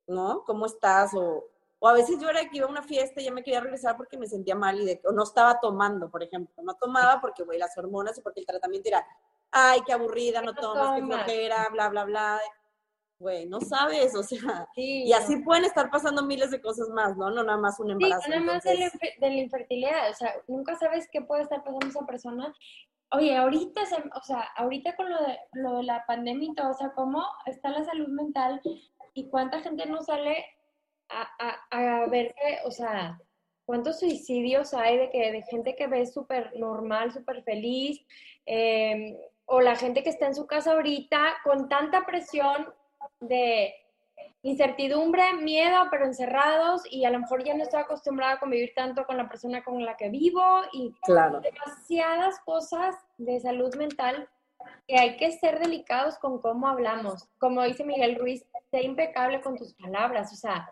[0.07, 0.43] ¿no?
[0.45, 1.13] ¿Cómo estás?
[1.13, 1.45] O,
[1.79, 3.97] o a veces yo era que iba a una fiesta y ya me quería regresar
[3.97, 6.53] porque me sentía mal y de, o no estaba tomando, por ejemplo.
[6.63, 9.05] No tomaba porque, güey, las hormonas y porque el tratamiento era,
[9.53, 12.41] ay, qué aburrida, no, tomas, qué flojera, bla, bla, bla.
[13.19, 17.29] Güey, no sabes, o sea, y así pueden estar pasando miles de cosas más, ¿no?
[17.29, 18.23] No nada más un embarazo.
[18.23, 18.75] Sí, nada más de,
[19.19, 22.53] la, infertilidad, o sea, nunca sabes qué puede estar pasando esa persona.
[23.11, 23.81] Oye, ahorita,
[24.15, 27.23] o sea, ahorita con lo de, lo de la pandemia y todo, o sea, cómo
[27.45, 28.59] está la salud mental
[29.13, 30.45] y cuánta gente no sale
[31.09, 33.19] a, a, ver que, o sea,
[33.65, 38.03] cuántos suicidios hay de que de gente que ve súper normal, súper feliz,
[38.45, 39.15] em,
[39.45, 42.73] o la gente que está en su casa ahorita con tanta presión
[43.19, 43.73] de
[44.41, 49.05] incertidumbre, miedo, pero encerrados y a lo mejor ya no estoy acostumbrada a convivir tanto
[49.05, 51.39] con la persona con la que vivo y claro.
[51.39, 54.29] demasiadas cosas de salud mental
[54.87, 57.27] que hay que ser delicados con cómo hablamos.
[57.37, 60.69] Como dice Miguel Ruiz, sé impecable con tus palabras, o sea,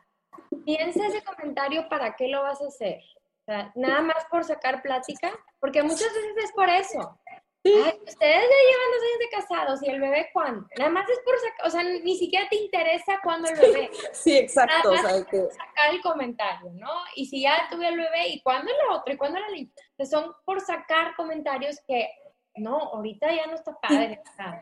[0.66, 3.02] piensa ese comentario, ¿para qué lo vas a hacer?
[3.42, 7.18] O sea, nada más por sacar plática, porque muchas veces es por eso.
[7.64, 10.68] Ay, ustedes ya llevan dos años de casados y el bebé cuándo?
[10.78, 13.92] Nada más es por sacar, o sea, ni siquiera te interesa cuándo el bebé.
[14.14, 14.92] Sí, exacto.
[14.92, 15.48] o sea, que...
[15.52, 16.90] Sacar el comentario, ¿no?
[17.16, 19.14] Y si ya tuve el bebé, ¿y cuándo el otro?
[19.14, 19.72] ¿Y cuándo la niña?
[20.10, 22.10] son por sacar comentarios que,
[22.56, 24.20] no, ahorita ya no está padre.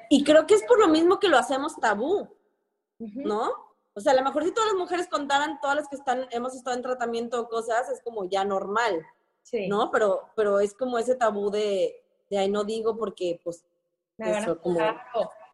[0.10, 2.28] Y, y creo que es por lo mismo que lo hacemos tabú,
[2.98, 3.54] ¿no?
[3.94, 6.54] O sea, a lo mejor si todas las mujeres contaran, todas las que están, hemos
[6.54, 9.06] estado en tratamiento o cosas, es como ya normal,
[9.42, 9.70] sí.
[9.70, 9.90] ¿no?
[9.90, 11.99] Pero, pero es como ese tabú de,
[12.30, 13.66] de ahí no digo porque, pues,
[14.18, 14.80] Me van a como...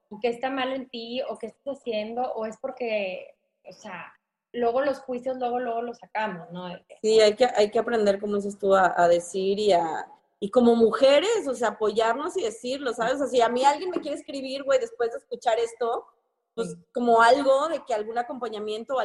[0.09, 3.35] o que está mal en ti, o qué estás haciendo, o es porque,
[3.67, 4.13] o sea,
[4.53, 6.69] luego los juicios, luego, luego los sacamos, ¿no?
[7.01, 10.07] Sí, hay que, hay que aprender, como dices tú, a, a decir y a,
[10.39, 13.15] y como mujeres, o sea, apoyarnos y decirlo, ¿sabes?
[13.15, 16.05] O sea, si a mí alguien me quiere escribir, güey, después de escuchar esto,
[16.53, 18.95] pues como algo de que algún acompañamiento,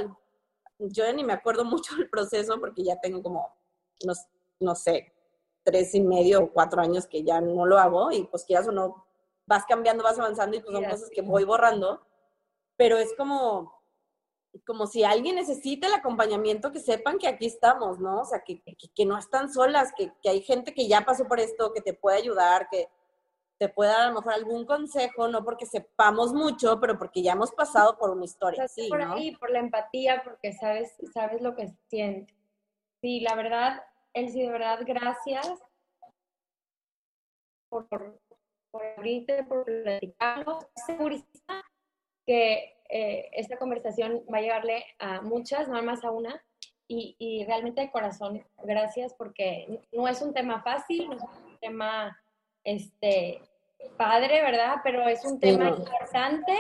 [0.79, 3.53] yo ya ni me acuerdo mucho del proceso porque ya tengo como,
[4.05, 4.13] no,
[4.61, 5.13] no sé,
[5.65, 8.73] tres y medio o cuatro años que ya no lo hago y pues quieras o
[8.73, 9.07] no,
[9.47, 12.01] vas cambiando, vas avanzando y pues son cosas que voy borrando,
[12.77, 13.83] pero es como,
[14.67, 18.21] como si alguien necesita el acompañamiento, que sepan que aquí estamos, ¿no?
[18.21, 21.41] O sea, que, que, no están solas, que, que, hay gente que ya pasó por
[21.41, 22.89] esto, que te puede ayudar, que,
[23.61, 27.33] te puede dar a lo mejor algún consejo, no porque sepamos mucho, pero porque ya
[27.33, 28.67] hemos pasado por una historia.
[28.67, 32.35] sí, por ahí, por la empatía, porque sabes, sabes lo que siente.
[33.03, 33.83] Sí, la verdad,
[34.15, 35.47] Elsie, de verdad, gracias
[37.69, 40.59] por, por, abrirte, por platicarlo.
[40.87, 41.65] Segurísima
[42.27, 46.43] que eh, esta conversación va a llegarle a muchas, no más a una.
[46.89, 51.59] Y, y realmente de corazón, gracias porque no es un tema fácil, no es un
[51.61, 52.21] tema
[52.65, 53.41] este,
[53.97, 54.77] padre, ¿verdad?
[54.83, 56.53] Pero es un tema importante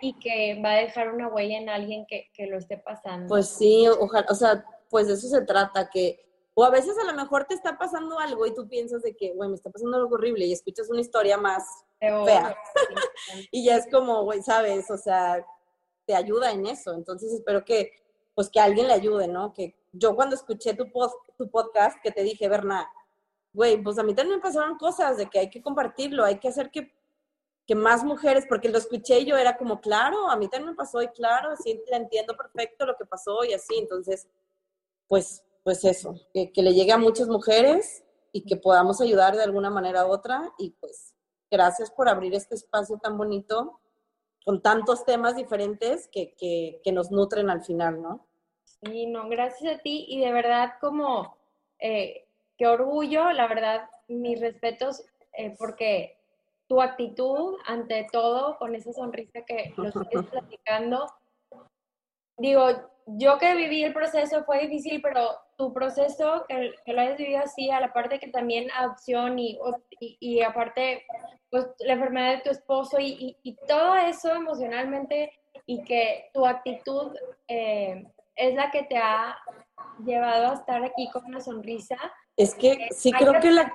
[0.00, 3.28] y que va a dejar una huella en alguien que, que, lo esté pasando.
[3.28, 6.25] Pues sí, ojalá, o sea, pues de eso se trata, que,
[6.58, 9.34] o a veces a lo mejor te está pasando algo y tú piensas de que,
[9.34, 11.62] güey, me está pasando algo horrible y escuchas una historia más
[12.00, 12.56] fea.
[13.50, 15.44] y ya es como, güey, sabes, o sea,
[16.06, 16.94] te ayuda en eso.
[16.94, 17.90] Entonces espero que,
[18.34, 19.52] pues que alguien le ayude, ¿no?
[19.52, 20.86] Que yo cuando escuché tu,
[21.36, 22.88] tu podcast, que te dije, Berna,
[23.52, 26.48] güey, pues a mí también me pasaron cosas de que hay que compartirlo, hay que
[26.48, 26.90] hacer que,
[27.66, 30.76] que más mujeres, porque lo escuché y yo era como, claro, a mí también me
[30.76, 34.26] pasó y claro, sí, entiendo perfecto lo que pasó y así, entonces,
[35.06, 39.42] pues, pues eso, que, que le llegue a muchas mujeres y que podamos ayudar de
[39.42, 41.16] alguna manera u otra y pues
[41.50, 43.80] gracias por abrir este espacio tan bonito
[44.44, 48.24] con tantos temas diferentes que, que, que nos nutren al final, ¿no?
[48.84, 51.36] Sí, no, gracias a ti y de verdad como...
[51.80, 52.22] Eh,
[52.56, 56.16] qué orgullo, la verdad, mis respetos, eh, porque
[56.68, 61.06] tu actitud ante todo, con esa sonrisa que lo estás platicando,
[62.38, 62.66] digo,
[63.06, 67.70] yo que viví el proceso fue difícil, pero tu proceso, que, lo hayas vivido así,
[67.70, 69.58] a la parte que también adopción y,
[70.00, 71.04] y, aparte,
[71.50, 75.32] pues la enfermedad de tu esposo y, y, todo eso emocionalmente
[75.66, 77.14] y que tu actitud
[77.46, 78.04] eh,
[78.34, 79.36] es la que te ha
[80.04, 81.96] llevado a estar aquí con una sonrisa.
[82.36, 83.72] Es que sí creo que la,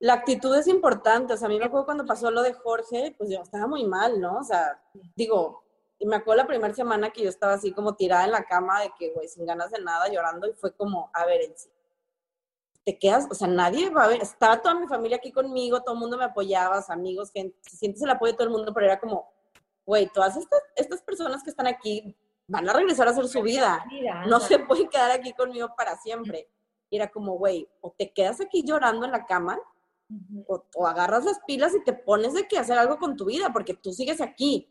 [0.00, 1.34] la actitud es importante.
[1.34, 3.84] O sea, a mí me acuerdo cuando pasó lo de Jorge, pues yo estaba muy
[3.84, 4.38] mal, ¿no?
[4.38, 4.82] O sea,
[5.14, 5.59] digo,
[6.00, 8.80] y me acuerdo la primera semana que yo estaba así como tirada en la cama
[8.80, 11.54] de que, güey, sin ganas de nada, llorando, y fue como, a ver,
[12.86, 15.94] te quedas, o sea, nadie va a ver, estaba toda mi familia aquí conmigo, todo
[15.94, 18.98] el mundo me apoyaba, amigos, gente, sientes el apoyo de todo el mundo, pero era
[18.98, 19.30] como,
[19.84, 22.16] güey, todas estas, estas personas que están aquí
[22.48, 23.84] van a regresar a hacer su vida,
[24.26, 26.48] no se pueden quedar aquí conmigo para siempre.
[26.88, 29.60] Y era como, güey, o te quedas aquí llorando en la cama,
[30.46, 33.52] o, o, agarras las pilas y te pones de que hacer algo con tu vida,
[33.52, 34.66] porque tú sigues aquí.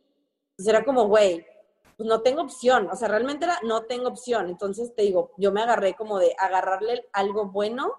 [0.59, 1.47] Entonces era como, güey,
[1.95, 4.49] pues no tengo opción, o sea, realmente era, no tengo opción.
[4.49, 7.93] Entonces te digo, yo me agarré como de agarrarle algo bueno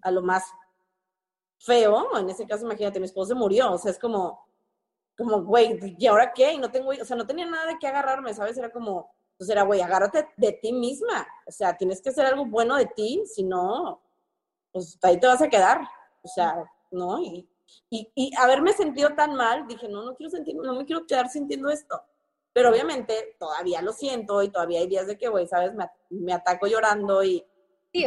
[0.00, 0.44] a lo más
[1.58, 2.16] feo.
[2.18, 4.46] En ese caso, imagínate, mi esposo se murió, o sea, es como,
[5.14, 6.54] como, güey, ¿y ahora qué?
[6.54, 8.56] Y no tengo, o sea, no tenía nada de qué agarrarme, ¿sabes?
[8.56, 12.46] Era como, pues era, güey, agárrate de ti misma, o sea, tienes que hacer algo
[12.46, 14.00] bueno de ti, si no,
[14.72, 15.82] pues ahí te vas a quedar,
[16.22, 17.20] o sea, ¿no?
[17.20, 17.46] Y,
[17.90, 21.28] y, y, haberme sentido tan mal, dije, no, no quiero sentir, no me quiero quedar
[21.28, 22.02] sintiendo esto.
[22.52, 25.74] Pero obviamente todavía lo siento y todavía hay días de que, güey, ¿sabes?
[25.74, 27.44] Me, me, ataco llorando y,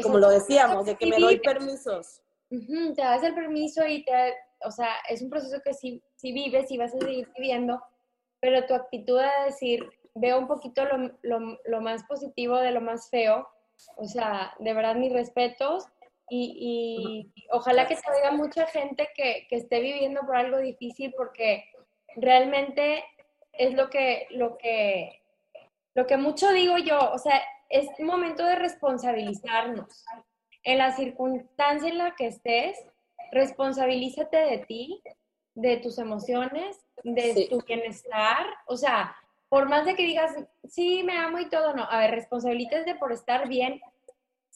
[0.04, 2.22] como lo decíamos, de que me doy permisos.
[2.50, 6.72] te das el permiso y te, o sea, es un proceso que sí, sí vives
[6.72, 7.82] y vas a seguir viviendo,
[8.40, 12.82] pero tu actitud de decir, veo un poquito lo, lo, lo más positivo de lo
[12.82, 13.48] más feo,
[13.98, 15.86] o sea, de verdad mis respetos
[16.30, 21.64] y, ojalá que se oiga mucha gente que, que, esté viviendo por algo difícil porque
[22.16, 23.04] realmente
[23.54, 25.22] es lo que, lo que,
[25.96, 30.06] lo que mucho digo yo, o sea, es momento de responsabilizarnos.
[30.64, 32.78] En la circunstancia en la que estés,
[33.32, 35.02] responsabilízate de ti,
[35.56, 39.16] de tus emociones, de tu bienestar, o sea,
[39.50, 40.34] por más de que digas,
[40.68, 43.82] sí, me amo y todo, no, a ver, responsabilízate por estar bien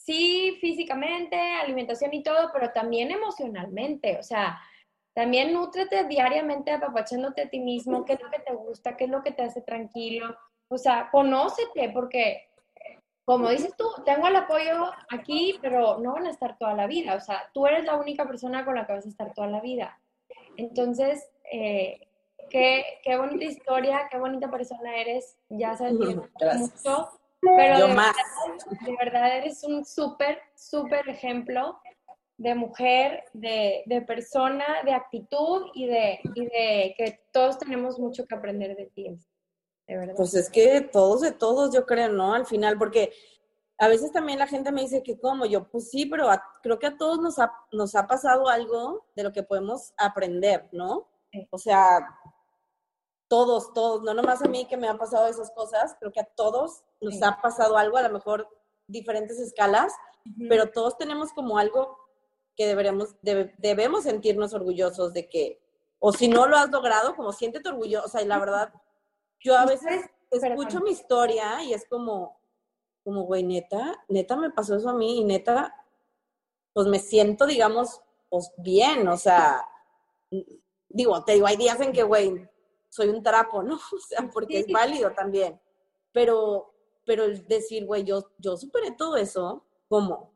[0.05, 4.59] sí físicamente, alimentación y todo, pero también emocionalmente, o sea,
[5.13, 9.09] también nútrete diariamente apapachándote a ti mismo, qué es lo que te gusta, qué es
[9.09, 10.35] lo que te hace tranquilo,
[10.69, 12.47] o sea, conócete, porque
[13.25, 17.15] como dices tú, tengo el apoyo aquí, pero no van a estar toda la vida,
[17.15, 19.61] o sea, tú eres la única persona con la que vas a estar toda la
[19.61, 19.99] vida.
[20.57, 22.07] Entonces, eh,
[22.49, 28.13] qué, qué, bonita historia, qué bonita persona eres, ya sabes mucho pero de, Verdad,
[28.81, 31.79] de verdad eres un súper, súper ejemplo
[32.37, 38.25] de mujer, de, de, persona, de actitud y de, y de que todos tenemos mucho
[38.25, 39.19] que aprender de ti.
[39.87, 40.15] De verdad.
[40.15, 42.33] Pues es que todos de todos, yo creo, ¿no?
[42.33, 43.11] Al final, porque
[43.77, 46.29] a veces también la gente me dice que como yo, pues sí, pero
[46.63, 50.67] creo que a todos nos ha, nos ha pasado algo de lo que podemos aprender,
[50.71, 51.07] ¿no?
[51.49, 51.99] O sea,
[53.31, 56.25] todos, todos, no nomás a mí que me han pasado esas cosas, creo que a
[56.25, 58.45] todos nos ha pasado algo, a lo mejor
[58.87, 59.93] diferentes escalas,
[60.49, 61.97] pero todos tenemos como algo
[62.57, 65.61] que deberíamos, debemos sentirnos orgullosos de que,
[65.99, 68.73] o si no lo has logrado, como siéntete orgulloso, o sea, y la verdad,
[69.39, 72.37] yo a veces escucho mi historia y es como,
[73.01, 75.73] como, güey, neta, neta me pasó eso a mí y neta,
[76.73, 79.65] pues me siento, digamos, pues bien, o sea,
[80.89, 82.50] digo, te digo, hay días en que, güey,
[82.91, 83.75] soy un trapo, ¿no?
[83.93, 85.59] O sea, porque es válido también.
[86.11, 86.73] Pero,
[87.05, 90.33] pero el decir, güey, yo, yo superé todo eso, ¿cómo?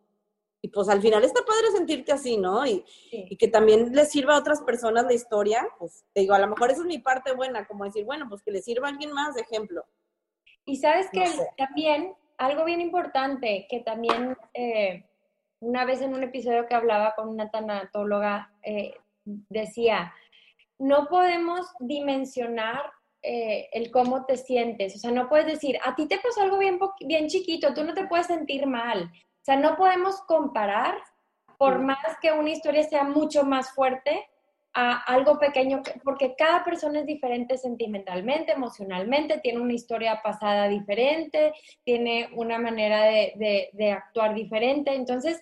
[0.62, 2.66] Y pues al final está padre sentirte así, ¿no?
[2.66, 6.40] Y, y, que también le sirva a otras personas la historia, pues te digo, a
[6.40, 8.92] lo mejor esa es mi parte buena, como decir, bueno, pues que le sirva a
[8.92, 9.86] alguien más de ejemplo.
[10.64, 11.26] Y sabes que
[11.58, 15.06] también, algo bien importante, que también eh,
[15.60, 18.96] una vez en un episodio que hablaba con una tanatóloga, eh,
[19.26, 20.14] decía,
[20.80, 22.82] no podemos dimensionar
[23.22, 24.96] eh, el cómo te sientes.
[24.96, 27.94] O sea, no puedes decir, a ti te pasó algo bien, bien chiquito, tú no
[27.94, 29.12] te puedes sentir mal.
[29.12, 30.96] O sea, no podemos comparar,
[31.58, 34.28] por más que una historia sea mucho más fuerte,
[34.78, 41.54] a algo pequeño, porque cada persona es diferente sentimentalmente, emocionalmente, tiene una historia pasada diferente,
[41.86, 44.94] tiene una manera de, de actuar diferente.
[44.94, 45.42] Entonces,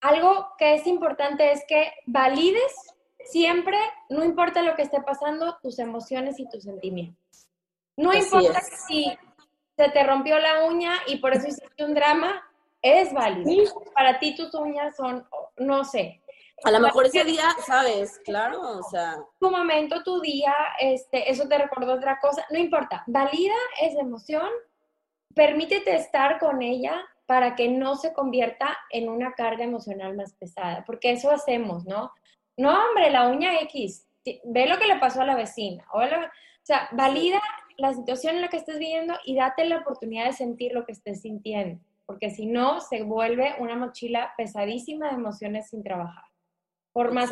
[0.00, 2.89] algo que es importante es que valides
[3.24, 3.76] siempre,
[4.08, 7.48] no importa lo que esté pasando, tus emociones y tus sentimientos.
[7.96, 9.06] No importa si
[9.76, 12.42] se te rompió la uña y por eso hiciste un drama,
[12.82, 13.72] es válido.
[13.94, 16.22] Para ti tus uñas son, no sé.
[16.62, 19.16] A lo mejor ese día, sabes, claro, o sea.
[19.38, 23.02] Tu momento, tu día, este, eso te recordó otra cosa, no importa.
[23.06, 24.48] Valida esa emoción
[25.34, 30.84] permítete estar con ella para que no se convierta en una carga emocional más pesada,
[30.84, 32.12] porque eso hacemos, ¿no?
[32.56, 34.06] No, hombre, la uña X,
[34.44, 36.00] ve lo que le pasó a la vecina, o,
[36.62, 37.40] sea, valida
[37.78, 40.92] la situación en la que estés viviendo y date la oportunidad de sentir lo que
[40.92, 46.24] estés sintiendo, porque si no, se vuelve una mochila pesadísima de emociones sin trabajar.
[46.92, 47.30] Por más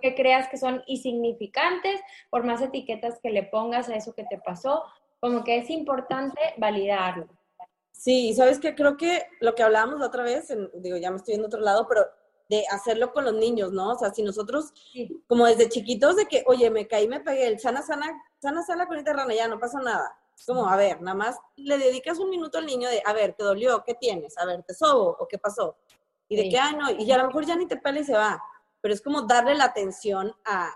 [0.00, 2.00] que creas que son insignificantes,
[2.30, 4.82] por más etiquetas que le pongas a eso que te pasó,
[5.20, 7.28] como que es importante validarlo.
[7.92, 11.34] Sí, sabes que creo que lo que hablábamos la otra vez, digo, ya me estoy
[11.34, 12.06] en otro lado, pero
[12.48, 13.92] de hacerlo con los niños, ¿no?
[13.92, 14.72] O sea, si nosotros,
[15.26, 18.06] como desde chiquitos, de que, oye, me caí, me pegué, el sana, sana,
[18.38, 20.16] sana, sana con esta rana, ya no pasa nada.
[20.36, 23.34] Es como, a ver, nada más le dedicas un minuto al niño de, a ver,
[23.34, 23.82] ¿te dolió?
[23.84, 24.36] ¿Qué tienes?
[24.38, 25.16] A ver, ¿te sobo?
[25.18, 25.76] ¿O qué pasó?
[26.28, 28.04] Y de que, ah, no, y ya a lo mejor ya ni te pela y
[28.04, 28.42] se va.
[28.80, 30.70] Pero es como darle la atención a,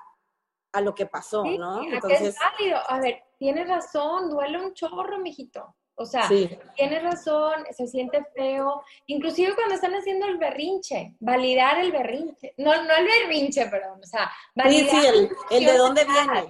[0.73, 1.83] a lo que pasó, ¿no?
[1.83, 2.79] Entonces, es válido.
[2.89, 5.75] A ver, tienes razón, duele un chorro, mijito.
[5.99, 6.29] O sea,
[6.77, 8.83] tienes razón, se siente feo.
[9.07, 12.55] Inclusive cuando están haciendo el berrinche, validar el berrinche.
[12.57, 14.01] No, no el berrinche, perdón.
[14.03, 14.91] O sea, validar.
[14.91, 16.49] Sí, sí, el, de dónde viene.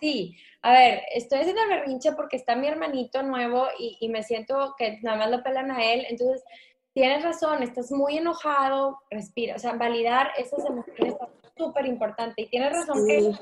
[0.00, 4.24] Sí, a ver, estoy haciendo el berrinche porque está mi hermanito nuevo y, y me
[4.24, 6.04] siento que nada más lo pelan a él.
[6.08, 6.42] Entonces,
[6.92, 9.54] tienes razón, estás muy enojado, respira.
[9.54, 12.42] O sea, validar esas emociones es súper importante.
[12.42, 13.32] Y tienes razón que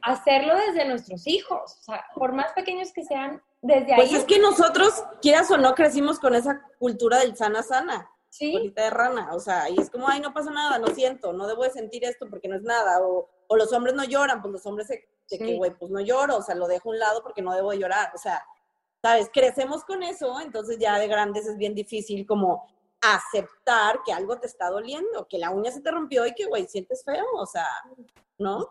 [0.00, 1.76] hacerlo desde nuestros hijos.
[1.80, 5.74] O sea, por más pequeños que sean, desde pues es que nosotros, quieras o no,
[5.74, 8.08] crecimos con esa cultura del sana sana.
[8.28, 8.72] Sí.
[8.74, 9.34] de rana.
[9.34, 12.02] O sea, y es como, ay, no pasa nada, no siento, no debo de sentir
[12.04, 12.98] esto porque no es nada.
[13.02, 16.00] O, o los hombres no lloran, pues los hombres se, de que, güey, pues no
[16.00, 18.10] lloro, o sea, lo dejo a un lado porque no debo de llorar.
[18.14, 18.42] O sea,
[19.02, 19.28] ¿sabes?
[19.32, 22.66] Crecemos con eso, entonces ya de grandes es bien difícil como
[23.02, 26.66] aceptar que algo te está doliendo, que la uña se te rompió y que, güey,
[26.66, 27.68] sientes feo, o sea,
[28.38, 28.66] ¿no?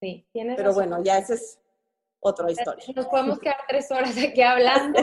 [0.00, 1.58] Sí, tienes Pero bueno, ya esa es
[2.20, 2.84] otra historia.
[2.94, 5.00] Nos podemos quedar tres horas aquí hablando.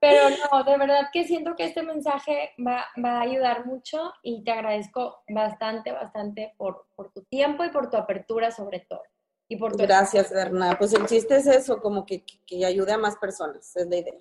[0.00, 4.44] Pero no, de verdad que siento que este mensaje va, va, a ayudar mucho y
[4.44, 9.00] te agradezco bastante, bastante por, por tu tiempo y por tu apertura sobre todo.
[9.48, 10.76] Y por Gracias, Berna.
[10.78, 14.14] Pues el chiste es eso, como que, que ayude a más personas, es la idea.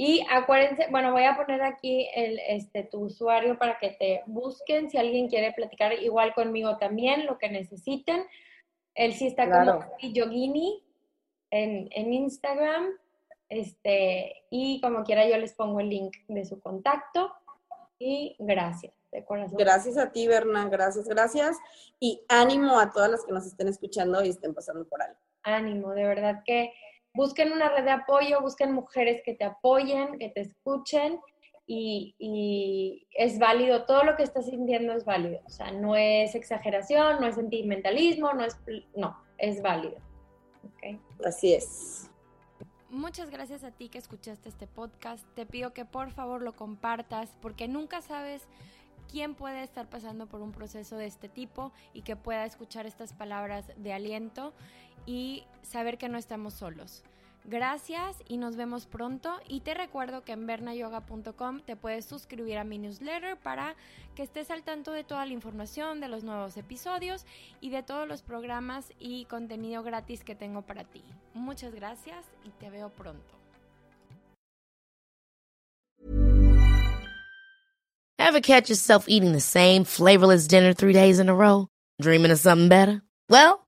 [0.00, 4.88] Y acuérdense, bueno, voy a poner aquí el, este, tu usuario para que te busquen
[4.88, 8.24] si alguien quiere platicar igual conmigo también, lo que necesiten.
[8.94, 10.84] Él sí está como Yogini
[11.50, 12.88] en, en Instagram.
[13.48, 17.32] Este, y como quiera yo les pongo el link de su contacto.
[17.98, 19.58] Y gracias, de corazón.
[19.58, 21.56] Gracias a ti, Berna, gracias, gracias.
[21.98, 25.18] Y ánimo a todas las que nos estén escuchando y estén pasando por algo.
[25.42, 26.72] Ánimo, de verdad que
[27.14, 31.18] busquen una red de apoyo, busquen mujeres que te apoyen, que te escuchen
[31.66, 36.34] y, y, es válido, todo lo que estás sintiendo es válido, o sea, no es
[36.34, 38.56] exageración, no es sentimentalismo, no es,
[38.96, 39.96] no, es válido.
[41.24, 42.10] Así es.
[42.90, 45.26] Muchas gracias a ti que escuchaste este podcast.
[45.34, 48.46] Te pido que por favor lo compartas porque nunca sabes
[49.10, 53.12] quién puede estar pasando por un proceso de este tipo y que pueda escuchar estas
[53.12, 54.54] palabras de aliento
[55.06, 57.02] y saber que no estamos solos.
[57.48, 59.34] Gracias y nos vemos pronto.
[59.48, 63.74] Y te recuerdo que en bernayoga.com te puedes suscribir a mi newsletter para
[64.14, 67.24] que estés al tanto de toda la información, de los nuevos episodios
[67.62, 71.02] y de todos los programas y contenido gratis que tengo para ti.
[71.32, 73.34] Muchas gracias y te veo pronto.
[78.18, 81.68] Ever catch yourself eating the same flavorless dinner three days in a row?
[81.98, 83.00] Dreaming of something better?
[83.30, 83.67] Well,